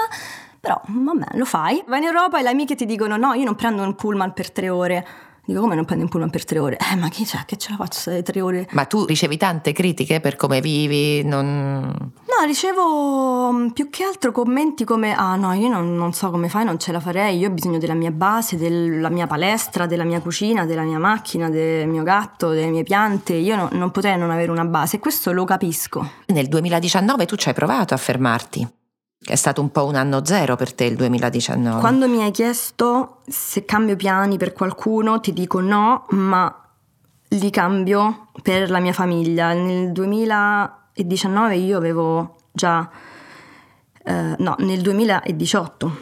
Però, 0.59 0.79
vabbè, 0.85 1.37
lo 1.37 1.45
fai. 1.45 1.83
Vai 1.87 1.99
in 1.99 2.05
Europa 2.05 2.39
e 2.39 2.43
le 2.43 2.49
amiche 2.49 2.75
ti 2.75 2.85
dicono: 2.85 3.17
No, 3.17 3.33
io 3.33 3.43
non 3.43 3.55
prendo 3.55 3.81
un 3.81 3.95
pullman 3.95 4.31
per 4.33 4.51
tre 4.51 4.69
ore. 4.69 5.05
Dico, 5.45 5.59
come 5.59 5.75
non 5.75 5.83
prendi 5.83 6.05
un 6.05 6.09
pullman 6.09 6.29
per 6.29 6.45
tre 6.45 6.57
ore? 6.57 6.77
Eh, 6.77 6.95
ma 6.95 7.09
chi 7.09 7.25
c'è? 7.25 7.39
Che 7.45 7.57
ce 7.57 7.71
la 7.71 7.75
faccio 7.75 8.23
tre 8.23 8.39
ore? 8.39 8.65
Ma 8.71 8.85
tu 8.85 9.03
ricevi 9.03 9.35
tante 9.35 9.73
critiche 9.73 10.21
per 10.21 10.37
come 10.37 10.61
vivi? 10.61 11.21
Non... 11.21 11.81
No, 11.81 12.45
ricevo 12.45 13.51
mm, 13.51 13.67
più 13.69 13.89
che 13.89 14.05
altro 14.05 14.31
commenti 14.31 14.85
come, 14.85 15.13
ah 15.13 15.35
no, 15.35 15.51
io 15.51 15.67
non, 15.67 15.97
non, 15.97 16.13
so 16.13 16.29
come 16.29 16.47
fai, 16.47 16.63
non 16.63 16.79
ce 16.79 16.93
la 16.93 17.01
farei, 17.01 17.37
io 17.37 17.49
ho 17.49 17.51
bisogno 17.51 17.77
della 17.77 17.93
mia 17.93 18.11
base, 18.11 18.55
della 18.55 19.09
mia 19.09 19.27
palestra, 19.27 19.85
della 19.85 20.05
mia 20.05 20.21
cucina, 20.21 20.65
della 20.65 20.83
mia 20.83 20.99
macchina, 20.99 21.49
del 21.49 21.89
mio 21.89 22.03
gatto, 22.03 22.49
delle 22.51 22.69
mie 22.69 22.83
piante, 22.83 23.33
io 23.33 23.57
no, 23.57 23.67
non 23.73 23.91
potrei 23.91 24.17
non 24.17 24.31
avere 24.31 24.49
una 24.49 24.65
base 24.65 24.95
e 24.95 24.99
questo 24.99 25.33
lo 25.33 25.43
capisco. 25.43 26.09
Nel 26.27 26.47
2019 26.47 27.25
tu 27.25 27.35
ci 27.35 27.49
hai 27.49 27.53
provato 27.53 27.93
a 27.93 27.97
fermarti. 27.97 28.67
È 29.25 29.35
stato 29.35 29.61
un 29.61 29.71
po' 29.71 29.85
un 29.85 29.95
anno 29.95 30.25
zero 30.25 30.57
per 30.57 30.73
te 30.73 30.83
il 30.83 30.95
2019. 30.95 31.79
Quando 31.79 32.09
mi 32.09 32.21
hai 32.21 32.31
chiesto 32.31 33.19
se 33.25 33.63
cambio 33.63 33.95
piani 33.95 34.37
per 34.37 34.51
qualcuno, 34.51 35.21
ti 35.21 35.31
dico 35.31 35.61
no, 35.61 36.05
ma 36.09 36.53
li 37.29 37.49
cambio 37.49 38.27
per 38.41 38.69
la 38.69 38.79
mia 38.79 38.91
famiglia. 38.91 39.53
Nel 39.53 39.93
2019 39.93 41.55
io 41.55 41.77
avevo 41.77 42.35
già, 42.51 42.89
eh, 44.03 44.35
no, 44.37 44.55
nel 44.59 44.81
2018, 44.81 45.97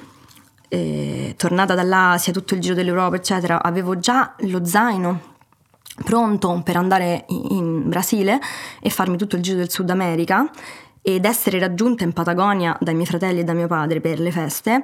eh, 0.70 1.36
tornata 1.38 1.76
dall'Asia, 1.76 2.34
tutto 2.34 2.56
il 2.56 2.62
giro 2.62 2.74
dell'Europa, 2.74 3.18
eccetera, 3.18 3.62
avevo 3.62 4.00
già 4.00 4.34
lo 4.40 4.66
zaino 4.66 5.30
pronto 6.04 6.62
per 6.64 6.78
andare 6.78 7.26
in 7.28 7.88
Brasile 7.88 8.40
e 8.80 8.90
farmi 8.90 9.18
tutto 9.18 9.36
il 9.36 9.44
giro 9.44 9.58
del 9.58 9.70
Sud 9.70 9.90
America 9.92 10.50
ed 11.02 11.26
essere 11.26 11.60
raggiunta 11.60 12.04
in 12.04 12.14
Patagonia 12.14 12.78
dai 12.80 12.94
miei 12.94 13.06
fratelli 13.06 13.40
e 13.40 13.44
da 13.44 13.54
mio 13.54 13.68
padre 13.68 14.02
per 14.02 14.20
le 14.20 14.32
feste. 14.32 14.84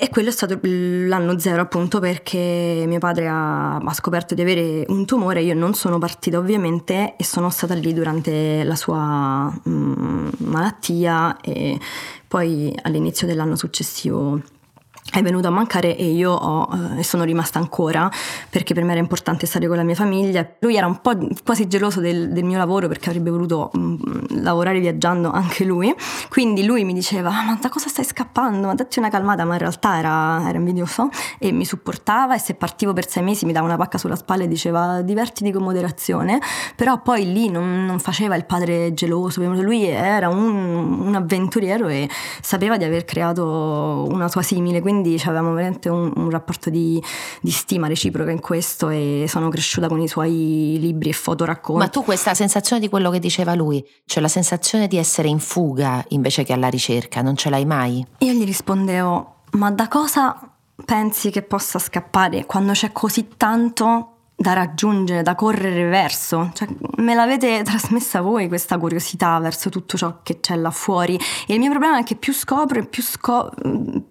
E 0.00 0.10
quello 0.10 0.28
è 0.28 0.32
stato 0.32 0.60
l'anno 0.62 1.40
zero 1.40 1.60
appunto 1.60 1.98
perché 1.98 2.84
mio 2.86 3.00
padre 3.00 3.26
ha, 3.26 3.78
ha, 3.78 3.92
scoperto 3.92 4.36
di 4.36 4.42
avere 4.42 4.84
un 4.88 5.04
tumore, 5.04 5.42
io 5.42 5.54
non 5.54 5.74
sono 5.74 5.98
partita 5.98 6.38
ovviamente 6.38 7.16
e 7.16 7.24
sono 7.24 7.50
stata 7.50 7.74
lì 7.74 7.92
durante 7.92 8.62
la 8.62 8.76
sua 8.76 9.46
mh, 9.50 9.70
mm, 9.70 10.28
malattia 10.44 11.40
e 11.40 11.80
poi 12.28 12.72
all'inizio 12.82 13.26
dell'anno 13.26 13.56
successivo 13.56 14.40
è 15.10 15.22
venuto 15.22 15.48
a 15.48 15.50
mancare 15.50 15.96
e 15.96 16.04
io 16.10 16.32
ho, 16.32 16.68
eh, 16.98 17.02
sono 17.02 17.24
rimasta 17.24 17.58
ancora 17.58 18.10
perché 18.50 18.74
per 18.74 18.84
me 18.84 18.92
era 18.92 19.00
importante 19.00 19.46
stare 19.46 19.66
con 19.66 19.76
la 19.76 19.82
mia 19.82 19.94
famiglia. 19.94 20.46
Lui 20.60 20.76
era 20.76 20.86
un 20.86 21.00
po' 21.00 21.16
quasi 21.44 21.66
geloso 21.66 22.00
del, 22.00 22.30
del 22.30 22.44
mio 22.44 22.58
lavoro 22.58 22.88
perché 22.88 23.08
avrebbe 23.08 23.30
voluto 23.30 23.70
mh, 23.72 23.80
mm, 23.80 23.98
lavorare 24.42 24.80
viaggiando 24.80 25.30
anche 25.30 25.64
lui. 25.64 25.94
Quindi 26.28 26.64
lui 26.64 26.84
mi 26.84 26.92
diceva: 26.92 27.30
Ma 27.30 27.58
da 27.60 27.68
cosa 27.70 27.88
stai 27.88 28.04
scappando? 28.04 28.66
Ma 28.66 28.74
datti 28.74 28.98
una 28.98 29.08
calmata, 29.08 29.44
ma 29.44 29.54
in 29.54 29.60
realtà 29.60 29.98
era, 29.98 30.46
era 30.46 30.58
invidioso 30.58 31.08
e 31.38 31.52
mi 31.52 31.64
supportava. 31.64 32.34
E 32.34 32.38
se 32.38 32.54
partivo 32.54 32.92
per 32.92 33.08
sei 33.08 33.22
mesi 33.22 33.46
mi 33.46 33.52
dava 33.52 33.66
una 33.66 33.76
pacca 33.76 33.96
sulla 33.96 34.16
spalla 34.16 34.44
e 34.44 34.48
diceva: 34.48 35.00
Divertiti 35.00 35.50
con 35.52 35.62
moderazione. 35.62 36.38
Però 36.76 37.00
poi 37.00 37.32
lì 37.32 37.48
non, 37.48 37.86
non 37.86 37.98
faceva 37.98 38.36
il 38.36 38.44
padre 38.44 38.92
geloso. 38.92 39.40
Lui 39.40 39.86
era 39.86 40.28
un, 40.28 41.06
un 41.06 41.14
avventuriero 41.14 41.88
e 41.88 42.08
sapeva 42.42 42.76
di 42.76 42.84
aver 42.84 43.04
creato 43.04 44.06
una 44.10 44.28
sua 44.28 44.42
simile. 44.42 44.80
Quindi 44.80 44.97
quindi 45.00 45.20
avevamo 45.24 45.52
veramente 45.52 45.88
un, 45.88 46.12
un 46.14 46.30
rapporto 46.30 46.70
di, 46.70 47.02
di, 47.40 47.50
stima 47.50 47.86
reciproca 47.86 48.30
in 48.30 48.40
questo 48.40 48.88
e 48.88 49.26
sono 49.28 49.48
cresciuta 49.48 49.88
con 49.88 50.00
i 50.00 50.08
suoi 50.08 50.76
libri 50.80 51.10
e 51.10 51.12
fotoracconti. 51.12 51.82
Ma 51.82 51.88
tu 51.88 52.02
questa 52.02 52.34
sensazione 52.34 52.80
di 52.80 52.88
quello 52.88 53.10
che 53.10 53.18
diceva 53.18 53.54
lui, 53.54 53.86
cioè 54.06 54.22
la 54.22 54.28
sensazione 54.28 54.88
di 54.88 54.96
essere 54.96 55.28
in 55.28 55.38
fuga 55.38 56.04
invece 56.08 56.42
che 56.42 56.52
alla 56.52 56.68
ricerca, 56.68 57.22
non 57.22 57.36
ce 57.36 57.50
l'hai 57.50 57.64
mai? 57.64 58.04
Io 58.18 58.32
gli 58.32 58.44
rispondevo, 58.44 59.34
ma 59.52 59.70
da 59.70 59.88
cosa 59.88 60.36
pensi 60.84 61.30
che 61.30 61.42
possa 61.42 61.78
scappare 61.78 62.46
quando 62.46 62.72
c'è 62.72 62.92
così 62.92 63.28
tanto 63.36 64.17
da 64.40 64.52
raggiungere, 64.52 65.22
da 65.22 65.34
correre 65.34 65.88
verso. 65.88 66.50
Cioè, 66.54 66.68
me 66.98 67.14
l'avete 67.14 67.64
trasmessa 67.64 68.20
voi 68.20 68.46
questa 68.46 68.78
curiosità 68.78 69.36
verso 69.40 69.68
tutto 69.68 69.96
ciò 69.96 70.20
che 70.22 70.38
c'è 70.38 70.54
là 70.54 70.70
fuori. 70.70 71.18
E 71.46 71.54
il 71.54 71.58
mio 71.58 71.70
problema 71.70 71.98
è 71.98 72.04
che 72.04 72.14
più 72.14 72.32
scopro 72.32 72.78
e 72.78 72.86
più, 72.86 73.02
scop- 73.02 73.60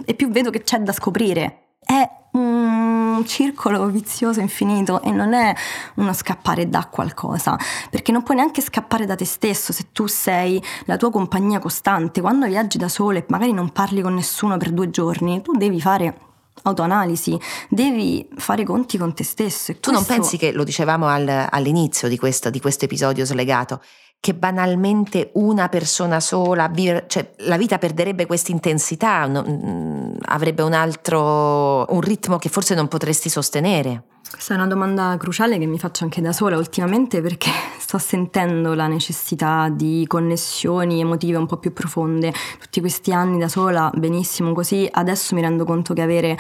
e 0.04 0.14
più 0.16 0.30
vedo 0.30 0.50
che 0.50 0.64
c'è 0.64 0.80
da 0.80 0.92
scoprire. 0.92 1.76
È 1.80 2.10
un 2.34 3.24
circolo 3.26 3.88
vizioso 3.88 4.42
infinito 4.42 5.02
e 5.02 5.12
non 5.12 5.32
è 5.32 5.56
uno 5.96 6.12
scappare 6.12 6.68
da 6.68 6.88
qualcosa, 6.92 7.58
perché 7.90 8.12
non 8.12 8.22
puoi 8.22 8.36
neanche 8.36 8.62
scappare 8.62 9.06
da 9.06 9.16
te 9.16 9.26
stesso 9.26 9.72
se 9.72 9.92
tu 9.94 10.08
sei 10.08 10.62
la 10.88 10.98
tua 10.98 11.10
compagnia 11.10 11.60
costante. 11.60 12.20
Quando 12.20 12.48
viaggi 12.48 12.78
da 12.78 12.90
solo 12.90 13.18
e 13.18 13.26
magari 13.30 13.54
non 13.54 13.72
parli 13.72 14.02
con 14.02 14.14
nessuno 14.14 14.58
per 14.58 14.72
due 14.72 14.90
giorni, 14.90 15.42
tu 15.42 15.54
devi 15.54 15.80
fare 15.80 16.27
autoanalisi, 16.64 17.40
devi 17.70 18.28
fare 18.36 18.64
conti 18.64 18.98
con 18.98 19.14
te 19.14 19.24
stesso. 19.24 19.76
tu 19.80 19.92
non 19.92 20.06
pensi 20.06 20.38
che, 20.38 20.52
lo 20.52 20.64
dicevamo 20.64 21.08
al, 21.08 21.48
all'inizio 21.50 22.08
di 22.08 22.18
questo, 22.18 22.50
di 22.50 22.60
questo 22.60 22.86
episodio 22.86 23.26
slegato, 23.26 23.82
che 24.20 24.34
banalmente 24.34 25.32
una 25.36 25.70
persona 25.70 26.20
sola, 26.20 26.72
cioè 27.08 27.34
la 27.38 27.58
vita 27.58 27.78
perderebbe 27.78 28.26
questa 28.26 28.52
intensità, 28.52 29.28
mm, 29.28 30.16
avrebbe 30.26 30.64
un 30.64 30.74
altro, 30.74 31.86
un 31.90 32.02
ritmo 32.02 32.38
che 32.38 32.50
forse 32.50 32.76
non 32.76 32.88
potresti 32.88 33.30
sostenere. 33.30 34.04
Questa 34.30 34.54
è 34.54 34.58
una 34.58 34.68
domanda 34.68 35.16
cruciale 35.18 35.58
che 35.58 35.66
mi 35.66 35.80
faccio 35.80 36.04
anche 36.04 36.22
da 36.22 36.34
sola 36.34 36.58
ultimamente 36.58 37.22
perché 37.22 37.50
sto 37.80 37.98
sentendo 37.98 38.74
la 38.74 38.88
necessità 38.88 39.70
di 39.70 40.06
connessioni 40.08 41.00
emotive 41.00 41.38
un 41.38 41.46
po' 41.46 41.58
più 41.58 41.72
profonde. 41.74 42.34
Tutti 42.60 42.80
questi 42.80 43.14
anni 43.14 43.40
da 43.40 43.48
sola, 43.48 43.92
benissimo 43.96 44.54
così, 44.54 44.88
adesso 44.92 45.34
mi 45.34 45.42
rendo 45.42 45.64
conto 45.66 45.94
che 45.94 46.02
avere 46.02 46.38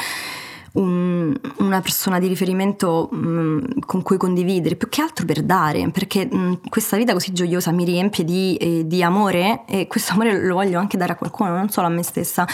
un, 0.73 1.33
una 1.57 1.81
persona 1.81 2.19
di 2.19 2.27
riferimento 2.27 3.09
mh, 3.11 3.17
mm, 3.17 3.61
con 3.85 4.01
cui 4.03 4.17
condividere, 4.17 4.75
più 4.75 4.89
che 4.89 5.01
altro 5.01 5.25
per 5.25 5.41
dare, 5.43 5.89
perché 5.89 6.27
mh, 6.29 6.37
mm, 6.37 6.53
questa 6.69 6.97
vita 6.97 7.13
così 7.13 7.33
gioiosa 7.33 7.71
mi 7.71 7.83
riempie 7.83 8.23
di, 8.23 8.55
eh, 8.57 8.85
di, 8.85 9.01
amore 9.01 9.63
e 9.65 9.87
questo 9.87 10.13
amore 10.13 10.39
lo 10.45 10.55
voglio 10.55 10.79
anche 10.79 10.97
dare 10.97 11.13
a 11.13 11.15
qualcuno, 11.15 11.55
non 11.55 11.69
solo 11.69 11.87
a 11.87 11.89
me 11.89 12.03
stessa, 12.03 12.45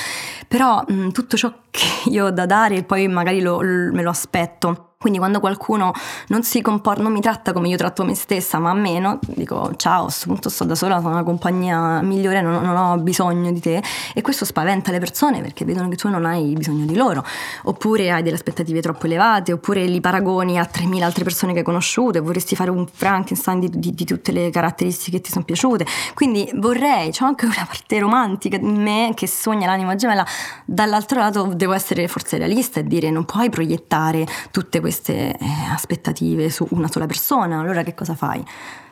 però 0.48 0.84
mh, 0.88 0.94
mm, 0.94 1.10
tutto 1.10 1.38
ciò 1.38 1.54
che 1.70 2.10
io 2.10 2.26
ho 2.26 2.32
da 2.32 2.46
dare 2.46 2.84
poi 2.84 3.08
magari 3.08 3.42
lo, 3.42 3.62
lo, 3.62 3.92
me 3.94 4.02
lo 4.02 4.10
aspetto 4.10 4.93
quindi 5.04 5.20
quando 5.20 5.42
qualcuno 5.42 5.92
non 6.28 6.44
si 6.44 6.62
comporta, 6.62 7.02
non 7.02 7.12
mi 7.12 7.20
tratta 7.20 7.52
come 7.52 7.68
io 7.68 7.76
tratto 7.76 8.06
me 8.06 8.16
stessa, 8.16 8.58
ma 8.58 8.70
a 8.70 8.74
meno, 8.74 9.20
dico 9.28 9.74
ciao, 9.76 10.04
a 10.04 10.04
questo 10.04 10.28
punto 10.28 10.48
sto 10.48 10.64
da 10.64 10.76
sola, 10.76 11.02
sono 11.02 11.10
una 11.10 11.24
compagnia 11.24 12.02
migliore, 12.02 12.40
non, 12.40 12.64
non, 12.64 12.74
ho 12.78 12.98
bisogno 13.00 13.52
di 13.52 13.60
te. 13.60 13.84
E 14.14 14.22
questo 14.22 14.46
spaventa 14.46 14.92
le 14.92 15.00
persone 15.00 15.42
perché 15.42 15.66
vedono 15.66 15.90
che 15.90 15.98
tu 15.98 16.08
non 16.08 16.24
hai 16.24 16.54
bisogno 16.54 16.86
di 16.86 16.96
loro. 16.96 17.22
Oppure 17.64 18.12
hai 18.12 18.24
delle 18.24 18.38
aspettative 18.38 18.80
troppo 18.80 19.08
elevate, 19.08 19.52
oppure 19.52 19.84
li 19.84 20.00
paragoni 20.00 20.58
a 20.58 20.70
3.000 20.74 21.02
altre 21.02 21.26
persone 21.26 21.52
che 21.52 21.60
hai 21.60 21.66
conosciuto 21.66 22.20
e 22.20 22.22
vorresti 22.22 22.56
fare 22.56 22.70
un 22.70 22.88
Frankenstein 22.88 23.60
di, 23.60 23.70
di, 23.74 23.92
di 23.92 24.06
tutte 24.06 24.32
le 24.32 24.52
caratteristiche 24.52 25.18
che 25.18 25.24
ti 25.24 25.32
sono 25.32 25.44
piaciute. 25.44 25.86
Quindi 26.14 26.50
vorrei, 26.56 27.12
c'è 27.12 27.26
anche 27.26 27.44
una 27.44 27.66
parte 27.68 28.00
romantica 28.00 28.56
in 28.56 28.82
me 28.82 29.12
che 29.16 29.28
sogna 29.28 29.66
l'anima 29.66 29.96
gemella. 29.96 30.26
Dall'altro 30.64 31.20
lato 31.20 31.52
devo 31.54 31.74
essere 31.74 32.08
forse 32.08 32.38
realista 32.38 32.80
e 32.80 32.86
dire 32.86 33.10
non 33.10 33.26
puoi 33.26 33.50
proiettare 33.50 34.26
tutte 34.50 34.80
queste 34.80 34.92
queste 34.94 35.36
eh, 35.36 35.46
aspettative 35.72 36.50
su 36.52 36.68
una 36.72 36.88
sola 36.88 37.08
persona, 37.08 37.60
allora 37.60 37.82
che 37.82 37.96
cosa 37.96 38.14
fai? 38.14 38.46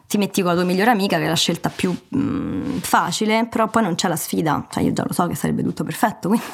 Ti 0.07 0.17
metti 0.17 0.41
con 0.41 0.51
la 0.51 0.57
tua 0.57 0.65
migliore 0.65 0.89
amica 0.89 1.17
che 1.17 1.25
è 1.25 1.27
la 1.27 1.35
scelta 1.35 1.69
più 1.69 1.91
mh, 1.91 2.17
mm, 2.17 2.77
facile, 2.79 3.47
però 3.47 3.67
poi 3.67 3.83
non 3.83 3.95
c'è 3.95 4.07
la 4.07 4.15
sfida, 4.15 4.65
cioè 4.69 4.83
io 4.83 4.93
già 4.93 5.03
lo 5.05 5.13
so 5.13 5.27
che 5.27 5.35
sarebbe 5.35 5.61
tutto 5.63 5.83
perfetto, 5.83 6.27
quindi 6.29 6.45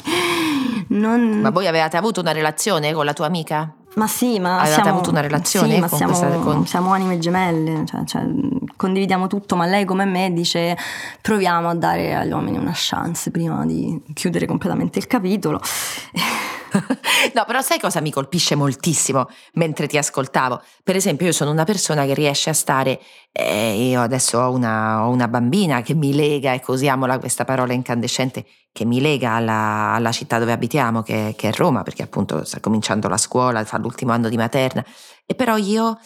non... 0.90 1.40
Ma 1.40 1.50
voi 1.50 1.66
avevate 1.66 1.96
avuto 1.96 2.20
una 2.20 2.34
relazione 2.34 2.94
con 2.94 3.06
la 3.06 3.14
tua 3.14 3.26
amica? 3.26 3.74
Ma 3.96 4.06
sì, 4.06 4.38
ma 4.38 4.60
Avevate 4.60 4.74
siamo, 4.74 4.90
avuto 4.90 5.10
una 5.10 5.22
relazione 5.22 5.74
sì, 5.74 5.80
ma 5.80 5.88
siamo, 5.88 6.40
con... 6.42 6.68
siamo, 6.68 6.92
anime 6.92 7.18
gemelle, 7.18 7.84
cioè, 7.88 8.04
cioè, 8.04 8.24
condividiamo 8.76 9.26
tutto, 9.26 9.56
ma 9.56 9.66
lei 9.66 9.86
come 9.86 10.06
me 10.06 10.32
dice 10.34 10.78
proviamo 11.20 11.70
a 11.70 11.74
dare 11.74 12.14
agli 12.14 12.32
uomini 12.32 12.58
una 12.58 12.74
chance 12.76 13.32
prima 13.32 13.66
di 13.66 14.00
chiudere 14.14 14.46
completamente 14.46 15.00
il 15.00 15.08
capitolo. 15.08 15.60
no, 17.34 17.46
però 17.46 17.62
sai 17.62 17.80
cosa 17.80 18.02
mi 18.02 18.12
colpisce 18.12 18.56
moltissimo 18.56 19.28
mentre 19.54 19.88
ti 19.88 19.98
ascoltavo? 19.98 20.62
Per 20.84 20.96
esempio, 20.96 21.26
io 21.26 21.32
sono 21.32 21.52
una 21.52 21.64
persona 21.64 22.06
che 22.06 22.14
riesce 22.14 22.50
a 22.50 22.54
stare, 22.54 23.00
eh, 23.32 23.88
io 23.90 24.02
adesso 24.02 24.40
ho 24.40 24.52
una, 24.52 25.06
ho 25.06 25.10
una, 25.10 25.28
bambina 25.28 25.82
che 25.82 25.94
mi 25.94 26.14
lega, 26.14 26.54
ecco, 26.54 26.74
usiamola 26.74 27.20
questa 27.20 27.46
parola 27.46 27.74
incandescente, 27.74 28.46
che 28.72 28.86
mi 28.86 29.02
lega 29.02 29.32
alla, 29.32 29.94
alla 29.94 30.12
città 30.12 30.40
dove 30.40 30.52
abitiamo, 30.52 31.02
che, 31.02 31.34
che, 31.38 31.50
è 31.50 31.54
Roma, 31.54 31.84
perché 31.84 32.04
appunto 32.04 32.44
sta 32.44 32.60
cominciando 32.60 33.08
la 33.08 33.18
scuola, 33.18 33.64
fa 33.66 33.78
l'ultimo 33.78 34.12
anno 34.12 34.30
di 34.30 34.38
materna, 34.38 34.84
e 35.26 35.36
però 35.36 35.58
io... 35.58 36.00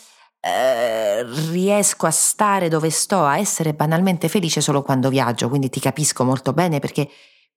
Eh, 0.44 1.24
riesco 1.52 2.08
a 2.08 2.10
stare 2.10 2.68
dove 2.68 2.90
sto, 2.90 3.26
a 3.26 3.38
essere 3.38 3.76
banalmente 3.76 4.28
felice 4.28 4.60
solo 4.60 4.82
quando 4.82 5.10
viaggio, 5.10 5.48
quindi 5.50 5.70
ti 5.70 5.80
capisco 5.80 6.24
molto 6.24 6.52
bene 6.52 6.80
perché 6.80 7.08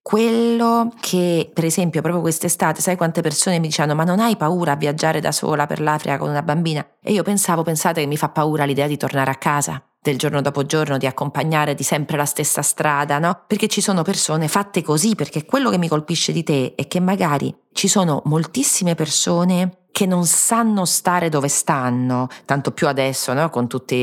quello 0.04 0.92
che, 1.00 1.50
per 1.54 1.64
esempio, 1.64 2.02
proprio 2.02 2.20
quest'estate, 2.20 2.82
sai 2.82 2.94
quante 2.94 3.22
persone 3.22 3.58
mi 3.58 3.68
dicevano: 3.68 3.94
Ma 3.94 4.04
non 4.04 4.20
hai 4.20 4.36
paura 4.36 4.72
a 4.72 4.76
viaggiare 4.76 5.18
da 5.18 5.32
sola 5.32 5.64
per 5.64 5.80
l'Africa 5.80 6.18
con 6.18 6.28
una 6.28 6.42
bambina? 6.42 6.86
E 7.02 7.12
io 7.12 7.22
pensavo, 7.22 7.62
pensate 7.62 8.02
che 8.02 8.06
mi 8.06 8.18
fa 8.18 8.28
paura 8.28 8.66
l'idea 8.66 8.86
di 8.86 8.98
tornare 8.98 9.30
a 9.30 9.36
casa, 9.36 9.82
del 10.02 10.18
giorno 10.18 10.42
dopo 10.42 10.66
giorno, 10.66 10.98
di 10.98 11.06
accompagnare 11.06 11.74
di 11.74 11.82
sempre 11.82 12.18
la 12.18 12.26
stessa 12.26 12.60
strada, 12.60 13.18
no? 13.18 13.44
Perché 13.46 13.66
ci 13.66 13.80
sono 13.80 14.02
persone 14.02 14.46
fatte 14.46 14.82
così, 14.82 15.14
perché 15.14 15.46
quello 15.46 15.70
che 15.70 15.78
mi 15.78 15.88
colpisce 15.88 16.32
di 16.32 16.42
te 16.42 16.74
è 16.74 16.86
che 16.86 17.00
magari 17.00 17.56
ci 17.72 17.88
sono 17.88 18.20
moltissime 18.26 18.94
persone 18.94 19.84
che 19.94 20.07
non 20.07 20.26
sanno 20.26 20.87
stare 20.87 21.28
dove 21.28 21.46
stanno, 21.46 22.26
tanto 22.46 22.72
più 22.72 22.88
adesso, 22.88 23.33
no? 23.33 23.48
con 23.48 23.68
tutte 23.68 23.94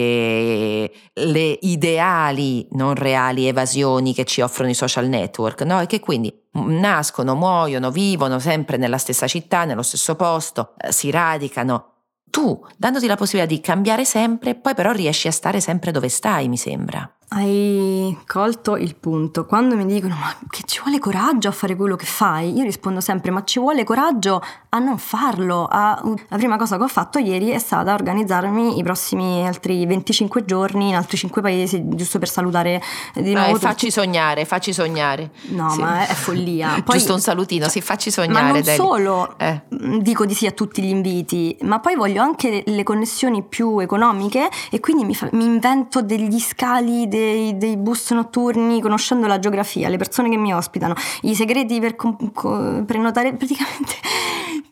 le 1.11 1.57
ideali, 1.63 2.65
non 2.71 2.95
reali 2.95 3.45
evasioni 3.45 4.13
che 4.13 4.23
ci 4.23 4.39
offrono 4.39 4.69
i 4.69 4.73
social 4.73 5.07
network, 5.07 5.63
no? 5.63 5.81
e 5.81 5.87
che 5.87 5.99
quindi 5.99 6.33
nascono, 6.53 7.35
muoiono, 7.35 7.91
vivono 7.91 8.39
sempre 8.39 8.77
nella 8.77 8.97
stessa 8.97 9.27
città, 9.27 9.65
nello 9.65 9.81
stesso 9.81 10.15
posto, 10.15 10.75
eh, 10.77 10.93
si 10.93 11.11
radicano. 11.11 11.87
Tu, 12.29 12.65
dandoti 12.77 13.07
la 13.07 13.17
possibilità 13.17 13.53
di 13.53 13.59
cambiare 13.59 14.05
sempre, 14.05 14.55
poi 14.55 14.73
però 14.73 14.93
riesci 14.93 15.27
a 15.27 15.31
stare 15.33 15.59
sempre 15.59 15.91
dove 15.91 16.07
stai, 16.07 16.47
mi 16.47 16.55
sembra. 16.55 17.17
Hai 17.33 18.17
colto 18.27 18.75
il 18.75 18.97
punto. 18.97 19.45
Quando 19.45 19.77
mi 19.77 19.85
dicono 19.85 20.15
ma 20.15 20.35
che 20.49 20.63
ci 20.65 20.81
vuole 20.81 20.99
coraggio 20.99 21.47
a 21.47 21.53
fare 21.53 21.77
quello 21.77 21.95
che 21.95 22.05
fai, 22.05 22.53
io 22.53 22.63
rispondo 22.63 22.99
sempre 22.99 23.31
ma 23.31 23.45
ci 23.45 23.57
vuole 23.57 23.85
coraggio 23.85 24.43
a 24.67 24.79
non 24.79 24.97
farlo. 24.97 25.65
A... 25.71 25.97
La 26.27 26.35
prima 26.35 26.57
cosa 26.57 26.75
che 26.75 26.83
ho 26.83 26.89
fatto 26.89 27.19
ieri 27.19 27.51
è 27.51 27.57
stata 27.57 27.93
organizzarmi 27.93 28.77
i 28.77 28.83
prossimi 28.83 29.47
altri 29.47 29.85
25 29.85 30.43
giorni 30.43 30.89
in 30.89 30.95
altri 30.95 31.15
5 31.15 31.41
paesi, 31.41 31.81
giusto 31.95 32.19
per 32.19 32.27
salutare 32.27 32.81
di 33.13 33.33
nuovo. 33.33 33.55
Eh, 33.55 33.59
facci 33.59 33.89
sognare, 33.91 34.43
facci 34.43 34.73
sognare. 34.73 35.31
No, 35.51 35.69
sì. 35.69 35.79
ma 35.79 36.05
è, 36.05 36.13
follia. 36.13 36.81
Poi, 36.83 36.97
giusto 36.97 37.13
un 37.13 37.21
salutino, 37.21 37.69
sì, 37.69 37.79
facci 37.79 38.11
sognare. 38.11 38.43
Ma 38.43 38.51
non 38.51 38.61
Deli. 38.61 38.75
solo 38.75 39.35
eh. 39.37 39.61
dico 39.69 40.25
di 40.25 40.33
sì 40.33 40.47
a 40.47 40.51
tutti 40.51 40.81
gli 40.81 40.89
inviti, 40.89 41.57
ma 41.61 41.79
poi 41.79 41.95
voglio 41.95 42.21
anche 42.21 42.63
le 42.65 42.83
connessioni 42.83 43.41
più 43.41 43.79
economiche 43.79 44.49
e 44.69 44.81
quindi 44.81 45.05
mi, 45.05 45.15
fa... 45.15 45.29
mi 45.31 45.45
invento 45.45 46.01
degli 46.01 46.37
scali. 46.37 47.07
Dei 47.07 47.19
dei, 47.21 47.57
dei, 47.57 47.77
bus 47.77 48.11
notturni, 48.11 48.81
conoscendo 48.81 49.27
la 49.27 49.39
geografia, 49.39 49.89
le 49.89 49.97
persone 49.97 50.29
che 50.29 50.37
mi 50.37 50.53
ospitano, 50.53 50.93
i 51.21 51.35
segreti 51.35 51.79
per 51.79 51.95
com- 51.95 52.31
co- 52.31 52.83
prenotare, 52.85 53.33
praticamente 53.35 53.93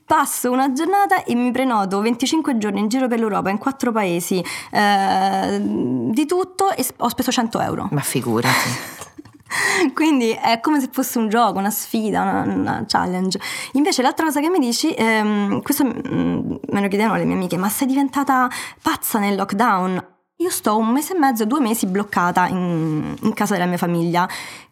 passo 0.10 0.50
una 0.50 0.74
giornata 0.74 1.24
e 1.24 1.36
mi 1.36 1.52
prenoto 1.52 2.02
25 2.02 2.58
giorni 2.58 2.80
in 2.80 2.88
giro 2.88 3.08
per 3.08 3.20
l'Europa, 3.20 3.52
in 3.52 3.60
quattro 3.60 3.92
paesi, 3.92 4.44
eh, 4.72 5.60
di 5.62 6.26
tutto 6.26 6.72
e 6.72 6.84
ho 6.98 7.10
speso 7.10 7.32
100 7.32 7.60
euro. 7.62 7.88
Ma 7.92 8.02
figurati. 8.02 9.08
Quindi 9.94 10.32
è 10.32 10.60
come 10.62 10.80
se 10.80 10.90
fosse 10.92 11.18
un 11.18 11.30
gioco, 11.30 11.60
una 11.60 11.70
sfida, 11.70 12.22
una, 12.22 12.42
una 12.42 12.84
challenge. 12.88 13.40
Invece 13.74 14.02
l'altra 14.02 14.26
cosa 14.26 14.40
che 14.40 14.50
mi 14.50 14.60
dici, 14.60 14.92
ehm, 14.94 15.62
questo 15.62 15.86
mm, 15.86 16.56
me 16.70 16.82
lo 16.82 16.88
chiedevano 16.88 17.18
le 17.18 17.26
mie 17.26 17.36
amiche, 17.36 17.58
ma 17.58 17.70
sei 17.70 17.88
diventata 17.88 18.50
pazza 18.82 19.20
nel 19.20 19.36
lockdown? 19.36 20.18
Io 20.42 20.50
sto 20.50 20.78
un 20.78 20.88
mese 20.88 21.16
e 21.16 21.20
mezzo, 21.20 21.44
due 21.46 21.60
mesi 21.60 21.86
bloccata 21.86 22.48
in, 22.48 23.14
in 23.24 23.34
casa 23.34 23.56
della 23.56 23.66
mia 23.66 23.78
famiglia 23.78 24.26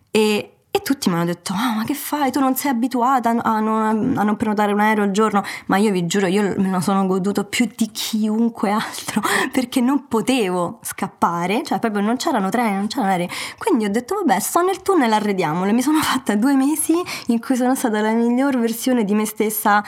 e, 0.10 0.54
E 0.72 0.82
tutti 0.82 1.10
mi 1.10 1.16
hanno 1.16 1.26
detto, 1.26 1.52
ah, 1.54 1.74
ma 1.76 1.84
che 1.84 1.94
fai? 1.94 2.32
Tu 2.32 2.40
non 2.40 2.56
sei 2.56 2.72
abituata 2.72 3.32
a 3.32 3.60
non, 3.60 4.14
a 4.16 4.24
non 4.24 4.38
prenotare 4.38 4.72
un 4.72 4.80
aereo 4.80 5.04
al 5.04 5.12
giorno. 5.12 5.44
Ma 5.66 5.76
io 5.76 5.92
vi 5.92 6.06
giuro, 6.06 6.28
io 6.28 6.54
me 6.58 6.70
lo 6.70 6.80
sono 6.80 7.06
goduto 7.06 7.44
più 7.44 7.70
di 7.76 7.92
chiunque 7.92 8.72
altro, 8.72 9.22
perché 9.52 9.82
non 9.82 10.08
potevo 10.08 10.80
scappare, 10.84 11.64
cioè 11.64 11.80
proprio 11.80 12.02
non 12.02 12.16
c'erano 12.16 12.50
treni, 12.50 12.76
non 12.76 12.88
c'erano 12.88 13.12
aerei. 13.12 13.30
Quindi 13.58 13.84
ho 13.86 13.90
detto, 13.90 14.16
vabbè, 14.16 14.40
sto 14.40 14.62
nel 14.62 14.82
tunnel, 14.82 15.12
arrediamolo. 15.12 15.70
E 15.70 15.74
mi 15.74 15.82
sono 15.82 16.00
fatta 16.00 16.36
due 16.36 16.56
mesi 16.56 16.94
in 17.28 17.42
cui 17.42 17.58
sono 17.58 17.76
stata 17.76 18.00
la 18.00 18.12
miglior 18.12 18.58
versione 18.58 19.04
di 19.04 19.14
me 19.16 19.26
stessa 19.26 19.84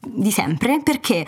di 0.00 0.30
sempre, 0.30 0.80
perché 0.82 1.26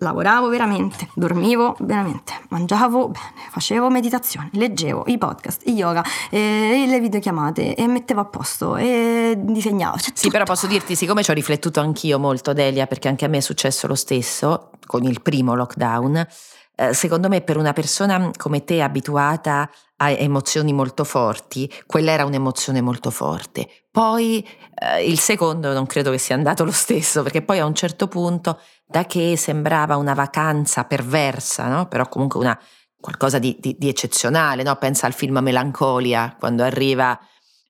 lavoravo 0.00 0.48
veramente, 0.48 1.08
dormivo 1.14 1.76
veramente, 1.80 2.32
mangiavo 2.48 3.08
bene, 3.08 3.48
facevo 3.50 3.90
meditazione, 3.90 4.48
leggevo 4.52 5.04
i 5.06 5.18
podcast, 5.18 5.66
il 5.66 5.74
yoga, 5.74 6.02
e 6.30 6.84
le 6.88 7.00
videochiamate 7.00 7.74
e 7.74 7.86
mettevo 7.86 8.20
a 8.20 8.24
posto 8.24 8.76
e 8.76 9.34
disegnavo. 9.38 9.98
Cioè, 9.98 10.12
sì, 10.14 10.22
tutto. 10.22 10.30
però 10.30 10.44
posso 10.44 10.66
dirti, 10.66 10.96
siccome 10.96 11.22
ci 11.22 11.30
ho 11.30 11.34
riflettuto 11.34 11.80
anch'io 11.80 12.18
molto, 12.18 12.52
Delia, 12.52 12.86
perché 12.86 13.08
anche 13.08 13.26
a 13.26 13.28
me 13.28 13.38
è 13.38 13.40
successo 13.40 13.86
lo 13.86 13.94
stesso 13.94 14.70
con 14.86 15.04
il 15.04 15.20
primo 15.20 15.54
lockdown, 15.54 16.26
eh, 16.76 16.94
secondo 16.94 17.28
me 17.28 17.42
per 17.42 17.58
una 17.58 17.74
persona 17.74 18.30
come 18.36 18.64
te 18.64 18.80
abituata 18.80 19.70
a 20.02 20.10
emozioni 20.10 20.72
molto 20.72 21.04
forti, 21.04 21.70
quella 21.86 22.12
era 22.12 22.24
un'emozione 22.24 22.80
molto 22.80 23.10
forte. 23.10 23.68
Poi 23.90 24.46
eh, 24.74 25.04
il 25.04 25.18
secondo 25.18 25.74
non 25.74 25.84
credo 25.84 26.10
che 26.10 26.16
sia 26.16 26.34
andato 26.34 26.64
lo 26.64 26.72
stesso, 26.72 27.22
perché 27.22 27.42
poi 27.42 27.58
a 27.58 27.66
un 27.66 27.74
certo 27.74 28.08
punto, 28.08 28.58
da 28.90 29.06
che 29.06 29.36
sembrava 29.36 29.96
una 29.96 30.14
vacanza 30.14 30.84
perversa, 30.84 31.68
no? 31.68 31.86
però 31.86 32.08
comunque 32.08 32.40
una, 32.40 32.58
qualcosa 33.00 33.38
di, 33.38 33.56
di, 33.60 33.76
di 33.78 33.88
eccezionale, 33.88 34.64
no? 34.64 34.74
pensa 34.76 35.06
al 35.06 35.12
film 35.12 35.38
Melancolia, 35.38 36.34
quando 36.38 36.64
arriva 36.64 37.18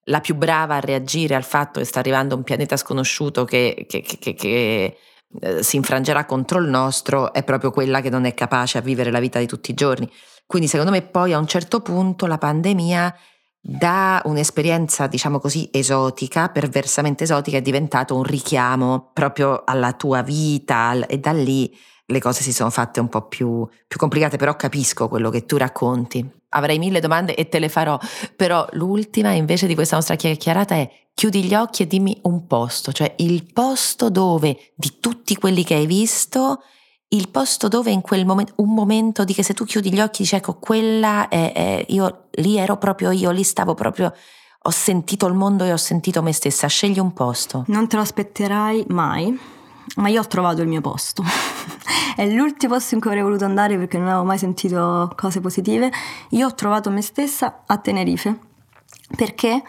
la 0.04 0.20
più 0.20 0.34
brava 0.34 0.76
a 0.76 0.80
reagire 0.80 1.34
al 1.34 1.44
fatto 1.44 1.78
che 1.78 1.84
sta 1.84 1.98
arrivando 1.98 2.34
un 2.34 2.42
pianeta 2.42 2.78
sconosciuto 2.78 3.44
che, 3.44 3.84
che, 3.86 4.00
che, 4.00 4.34
che 4.34 4.96
eh, 5.40 5.62
si 5.62 5.76
infrangerà 5.76 6.24
contro 6.24 6.58
il 6.58 6.68
nostro, 6.68 7.34
è 7.34 7.44
proprio 7.44 7.70
quella 7.70 8.00
che 8.00 8.08
non 8.08 8.24
è 8.24 8.32
capace 8.32 8.78
a 8.78 8.80
vivere 8.80 9.10
la 9.10 9.20
vita 9.20 9.38
di 9.38 9.46
tutti 9.46 9.72
i 9.72 9.74
giorni. 9.74 10.10
Quindi 10.46 10.68
secondo 10.68 10.90
me 10.90 11.02
poi 11.02 11.34
a 11.34 11.38
un 11.38 11.46
certo 11.46 11.80
punto 11.80 12.26
la 12.26 12.38
pandemia 12.38 13.14
da 13.60 14.22
un'esperienza, 14.24 15.06
diciamo 15.06 15.38
così, 15.38 15.68
esotica, 15.70 16.48
perversamente 16.48 17.24
esotica, 17.24 17.58
è 17.58 17.62
diventato 17.62 18.16
un 18.16 18.22
richiamo 18.22 19.10
proprio 19.12 19.62
alla 19.64 19.92
tua 19.92 20.22
vita 20.22 21.06
e 21.06 21.18
da 21.18 21.32
lì 21.32 21.76
le 22.06 22.20
cose 22.20 22.42
si 22.42 22.52
sono 22.52 22.70
fatte 22.70 23.00
un 23.00 23.08
po' 23.08 23.28
più, 23.28 23.66
più 23.86 23.98
complicate, 23.98 24.36
però 24.36 24.56
capisco 24.56 25.08
quello 25.08 25.30
che 25.30 25.46
tu 25.46 25.56
racconti. 25.56 26.28
Avrei 26.50 26.78
mille 26.78 26.98
domande 26.98 27.36
e 27.36 27.48
te 27.48 27.60
le 27.60 27.68
farò, 27.68 27.98
però 28.34 28.66
l'ultima 28.72 29.30
invece 29.30 29.68
di 29.68 29.74
questa 29.74 29.94
nostra 29.94 30.16
chiacchierata 30.16 30.74
è 30.74 30.90
chiudi 31.14 31.44
gli 31.44 31.54
occhi 31.54 31.84
e 31.84 31.86
dimmi 31.86 32.18
un 32.22 32.46
posto, 32.46 32.92
cioè 32.92 33.14
il 33.18 33.52
posto 33.52 34.10
dove 34.10 34.72
di 34.74 34.96
tutti 34.98 35.36
quelli 35.36 35.62
che 35.62 35.74
hai 35.74 35.86
visto 35.86 36.62
il 37.12 37.28
posto 37.28 37.68
dove 37.68 37.90
in 37.90 38.02
quel 38.02 38.24
momento, 38.24 38.52
un 38.56 38.72
momento 38.72 39.24
di 39.24 39.34
che 39.34 39.42
se 39.42 39.54
tu 39.54 39.64
chiudi 39.64 39.92
gli 39.92 40.00
occhi 40.00 40.22
dici 40.22 40.36
ecco 40.36 40.54
quella 40.54 41.28
è, 41.28 41.52
è, 41.52 41.84
io 41.88 42.26
lì 42.32 42.56
ero 42.56 42.76
proprio 42.76 43.10
io, 43.10 43.30
lì 43.30 43.42
stavo 43.42 43.74
proprio, 43.74 44.12
ho 44.62 44.70
sentito 44.70 45.26
il 45.26 45.34
mondo 45.34 45.64
e 45.64 45.72
ho 45.72 45.76
sentito 45.76 46.22
me 46.22 46.32
stessa, 46.32 46.66
scegli 46.66 46.98
un 46.98 47.12
posto. 47.12 47.64
Non 47.68 47.88
te 47.88 47.96
lo 47.96 48.02
aspetterai 48.02 48.84
mai, 48.88 49.36
ma 49.96 50.08
io 50.08 50.20
ho 50.20 50.26
trovato 50.26 50.62
il 50.62 50.68
mio 50.68 50.80
posto. 50.80 51.24
è 52.14 52.28
l'ultimo 52.28 52.74
posto 52.74 52.94
in 52.94 53.00
cui 53.00 53.10
avrei 53.10 53.24
voluto 53.24 53.44
andare 53.44 53.76
perché 53.76 53.98
non 53.98 54.08
avevo 54.08 54.24
mai 54.24 54.38
sentito 54.38 55.10
cose 55.16 55.40
positive. 55.40 55.90
Io 56.30 56.46
ho 56.46 56.54
trovato 56.54 56.90
me 56.90 57.02
stessa 57.02 57.62
a 57.66 57.78
Tenerife 57.78 58.38
perché 59.16 59.62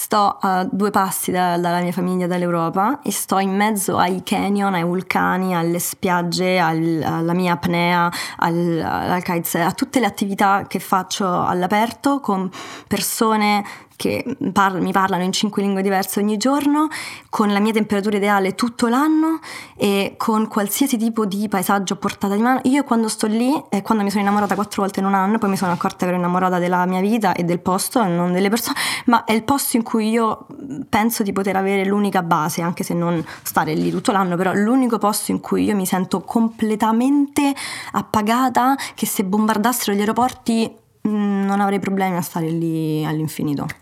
sto 0.00 0.38
a 0.40 0.64
due 0.64 0.90
passi 0.90 1.30
da, 1.30 1.58
dalla 1.58 1.82
mia 1.82 1.92
famiglia, 1.92 2.26
dall'Europa 2.26 3.00
e 3.02 3.12
sto 3.12 3.38
in 3.38 3.54
mezzo 3.54 3.98
ai 3.98 4.22
canyon, 4.22 4.72
ai 4.72 4.82
vulcani, 4.82 5.54
alle 5.54 5.78
spiagge, 5.78 6.58
al, 6.58 7.02
alla 7.04 7.34
mia 7.34 7.52
apnea, 7.52 8.10
al, 8.38 8.80
al 8.82 9.22
kitesurf, 9.22 9.66
a 9.66 9.72
tutte 9.72 10.00
le 10.00 10.06
attività 10.06 10.64
che 10.66 10.78
faccio 10.78 11.44
all'aperto 11.44 12.20
con 12.20 12.50
persone 12.88 13.62
che 14.00 14.24
par- 14.54 14.80
mi 14.80 14.92
parlano 14.92 15.24
in 15.24 15.32
cinque 15.32 15.60
lingue 15.60 15.82
diverse 15.82 16.20
ogni 16.20 16.38
giorno, 16.38 16.88
con 17.28 17.52
la 17.52 17.60
mia 17.60 17.74
temperatura 17.74 18.16
ideale 18.16 18.54
tutto 18.54 18.88
l'anno 18.88 19.40
e 19.76 20.14
con 20.16 20.48
qualsiasi 20.48 20.96
tipo 20.96 21.26
di 21.26 21.48
paesaggio 21.50 21.96
portata 21.96 22.34
di 22.34 22.40
mano. 22.40 22.60
Io 22.64 22.82
quando 22.82 23.08
sto 23.08 23.26
lì, 23.26 23.62
e 23.68 23.82
quando 23.82 24.02
mi 24.02 24.08
sono 24.08 24.22
innamorata 24.22 24.54
quattro 24.54 24.80
volte 24.80 25.00
in 25.00 25.06
un 25.06 25.12
anno, 25.12 25.36
poi 25.36 25.50
mi 25.50 25.58
sono 25.58 25.72
accorta 25.72 25.98
che 25.98 26.06
ero 26.06 26.16
innamorata 26.16 26.58
della 26.58 26.86
mia 26.86 27.02
vita 27.02 27.34
e 27.34 27.44
del 27.44 27.60
posto, 27.60 28.02
non 28.02 28.32
delle 28.32 28.48
persone, 28.48 28.78
ma 29.04 29.24
è 29.24 29.32
il 29.32 29.44
posto 29.44 29.76
in 29.76 29.82
cui 29.82 30.08
io 30.08 30.46
penso 30.88 31.22
di 31.22 31.34
poter 31.34 31.56
avere 31.56 31.84
l'unica 31.84 32.22
base, 32.22 32.62
anche 32.62 32.82
se 32.82 32.94
non 32.94 33.22
stare 33.42 33.74
lì 33.74 33.90
tutto 33.90 34.12
l'anno, 34.12 34.36
però 34.36 34.54
l'unico 34.54 34.96
posto 34.96 35.30
in 35.30 35.40
cui 35.40 35.64
io 35.64 35.76
mi 35.76 35.84
sento 35.84 36.22
completamente 36.22 37.52
appagata, 37.92 38.76
che 38.94 39.04
se 39.04 39.24
bombardassero 39.24 39.94
gli 39.94 40.00
aeroporti 40.00 40.74
mm, 41.06 41.44
non 41.44 41.60
avrei 41.60 41.80
problemi 41.80 42.16
a 42.16 42.22
stare 42.22 42.48
lì 42.48 43.04
all'infinito. 43.04 43.79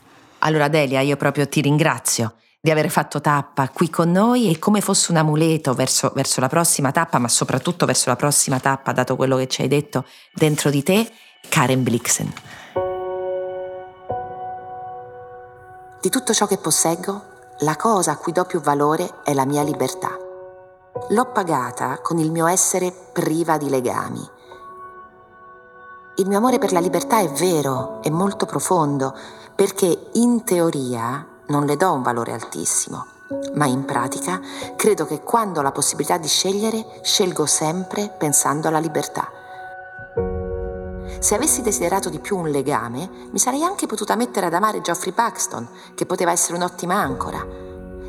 Allora 0.48 0.68
Delia, 0.68 1.02
io 1.02 1.18
proprio 1.18 1.46
ti 1.46 1.60
ringrazio 1.60 2.36
di 2.58 2.70
aver 2.70 2.88
fatto 2.88 3.20
tappa 3.20 3.68
qui 3.68 3.90
con 3.90 4.10
noi 4.10 4.50
e 4.50 4.58
come 4.58 4.80
fosse 4.80 5.10
un 5.10 5.18
amuleto 5.18 5.74
verso, 5.74 6.10
verso, 6.14 6.40
la 6.40 6.48
prossima 6.48 6.90
tappa, 6.90 7.18
ma 7.18 7.28
soprattutto 7.28 7.84
verso 7.84 8.08
la 8.08 8.16
prossima 8.16 8.58
tappa, 8.58 8.92
dato 8.92 9.14
quello 9.14 9.36
che 9.36 9.46
ci 9.46 9.60
hai 9.60 9.68
detto 9.68 10.06
dentro 10.32 10.70
di 10.70 10.82
te, 10.82 11.12
Karen 11.50 11.82
Blixen. 11.82 12.32
Di 16.00 16.08
tutto 16.08 16.32
ciò 16.32 16.46
che 16.46 16.56
posseggo, 16.56 17.22
la 17.58 17.76
cosa 17.76 18.12
a 18.12 18.16
cui 18.16 18.32
do 18.32 18.46
più 18.46 18.62
valore 18.62 19.22
è 19.24 19.34
la 19.34 19.44
mia 19.44 19.62
libertà. 19.62 20.16
L'ho 21.10 21.30
pagata 21.30 22.00
con 22.00 22.16
il 22.16 22.30
mio 22.30 22.46
essere 22.46 22.90
priva 23.12 23.58
di 23.58 23.68
legami. 23.68 24.36
Il 26.16 26.26
mio 26.26 26.38
amore 26.38 26.58
per 26.58 26.72
la 26.72 26.80
libertà 26.80 27.20
è 27.20 27.28
vero, 27.28 28.02
è 28.02 28.08
molto 28.08 28.46
profondo, 28.46 29.14
perché 29.58 30.10
in 30.12 30.44
teoria 30.44 31.26
non 31.48 31.64
le 31.64 31.76
do 31.76 31.92
un 31.92 32.00
valore 32.00 32.30
altissimo, 32.30 33.06
ma 33.54 33.66
in 33.66 33.84
pratica 33.84 34.40
credo 34.76 35.04
che 35.04 35.22
quando 35.22 35.58
ho 35.58 35.62
la 35.64 35.72
possibilità 35.72 36.16
di 36.16 36.28
scegliere, 36.28 37.00
scelgo 37.02 37.44
sempre 37.44 38.08
pensando 38.16 38.68
alla 38.68 38.78
libertà. 38.78 39.28
Se 41.18 41.34
avessi 41.34 41.60
desiderato 41.60 42.08
di 42.08 42.20
più 42.20 42.36
un 42.36 42.50
legame, 42.50 43.10
mi 43.32 43.38
sarei 43.40 43.64
anche 43.64 43.86
potuta 43.86 44.14
mettere 44.14 44.46
ad 44.46 44.54
amare 44.54 44.80
Geoffrey 44.80 45.12
Paxton, 45.12 45.68
che 45.96 46.06
poteva 46.06 46.30
essere 46.30 46.54
un'ottima 46.54 46.94
ancora. 46.94 47.44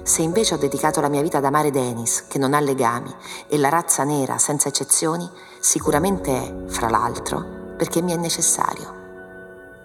Se 0.04 0.22
invece 0.22 0.54
ho 0.54 0.58
dedicato 0.58 1.02
la 1.02 1.10
mia 1.10 1.24
vita 1.24 1.40
ad 1.40 1.46
amare 1.46 1.72
Dennis, 1.72 2.26
che 2.28 2.38
non 2.38 2.54
ha 2.54 2.60
legami, 2.60 3.12
e 3.48 3.58
la 3.58 3.70
razza 3.70 4.04
nera 4.04 4.38
senza 4.38 4.68
eccezioni, 4.68 5.28
sicuramente 5.60 6.32
è, 6.32 6.70
fra 6.70 6.90
l'altro, 6.92 7.74
perché 7.76 8.04
mi 8.04 8.14
è 8.14 8.18
necessario. 8.18 8.99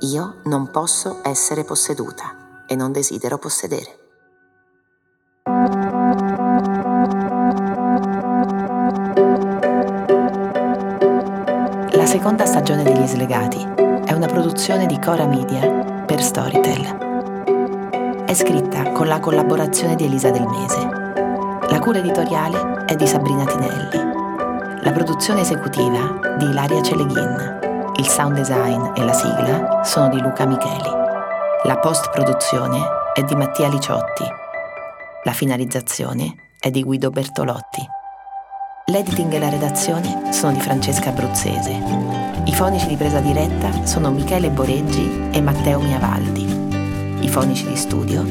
Io 0.04 0.40
non 0.44 0.70
posso 0.70 1.20
essere 1.22 1.64
posseduta 1.64 2.64
e 2.66 2.76
non 2.76 2.92
desidero 2.92 3.38
possedere. 3.38 3.98
La 11.92 12.04
seconda 12.04 12.44
stagione 12.44 12.82
degli 12.82 13.06
Slegati 13.06 13.66
è 14.04 14.12
una 14.12 14.26
produzione 14.26 14.84
di 14.84 14.98
Cora 14.98 15.26
Media 15.26 16.04
per 16.04 16.22
Storytel. 16.22 18.24
È 18.26 18.34
scritta 18.34 18.92
con 18.92 19.06
la 19.06 19.20
collaborazione 19.20 19.94
di 19.94 20.04
Elisa 20.04 20.28
Del 20.28 20.46
Mese. 20.46 20.86
La 21.70 21.78
cura 21.80 22.00
editoriale 22.00 22.84
è 22.84 22.94
di 22.94 23.06
Sabrina 23.06 23.46
Tinelli. 23.46 24.82
La 24.82 24.92
produzione 24.92 25.40
esecutiva 25.40 26.36
di 26.36 26.44
Ilaria 26.44 26.82
Celeghin. 26.82 27.53
Il 27.96 28.08
sound 28.08 28.34
design 28.34 28.90
e 28.96 29.04
la 29.04 29.12
sigla 29.12 29.84
sono 29.84 30.08
di 30.08 30.20
Luca 30.20 30.44
Micheli. 30.46 30.90
La 31.62 31.78
post-produzione 31.78 32.80
è 33.14 33.22
di 33.22 33.36
Mattia 33.36 33.68
Liciotti. 33.68 34.24
La 35.22 35.32
finalizzazione 35.32 36.34
è 36.58 36.70
di 36.70 36.82
Guido 36.82 37.10
Bertolotti. 37.10 37.86
L'editing 38.86 39.32
e 39.32 39.38
la 39.38 39.48
redazione 39.48 40.32
sono 40.32 40.52
di 40.52 40.60
Francesca 40.60 41.10
Abruzzese. 41.10 41.70
I 42.46 42.52
fonici 42.52 42.88
di 42.88 42.96
presa 42.96 43.20
diretta 43.20 43.86
sono 43.86 44.10
Michele 44.10 44.50
Boreggi 44.50 45.30
e 45.30 45.40
Matteo 45.40 45.78
Miavaldi. 45.80 46.42
I 47.20 47.28
fonici 47.28 47.68
di 47.68 47.76
studio 47.76 48.26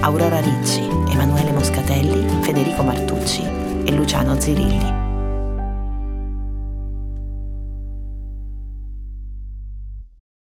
Aurora 0.00 0.40
Ricci, 0.40 0.80
Emanuele 1.10 1.52
Moscatelli, 1.52 2.42
Federico 2.42 2.82
Martucci 2.82 3.42
e 3.84 3.92
Luciano 3.92 4.40
Zirilli. 4.40 5.01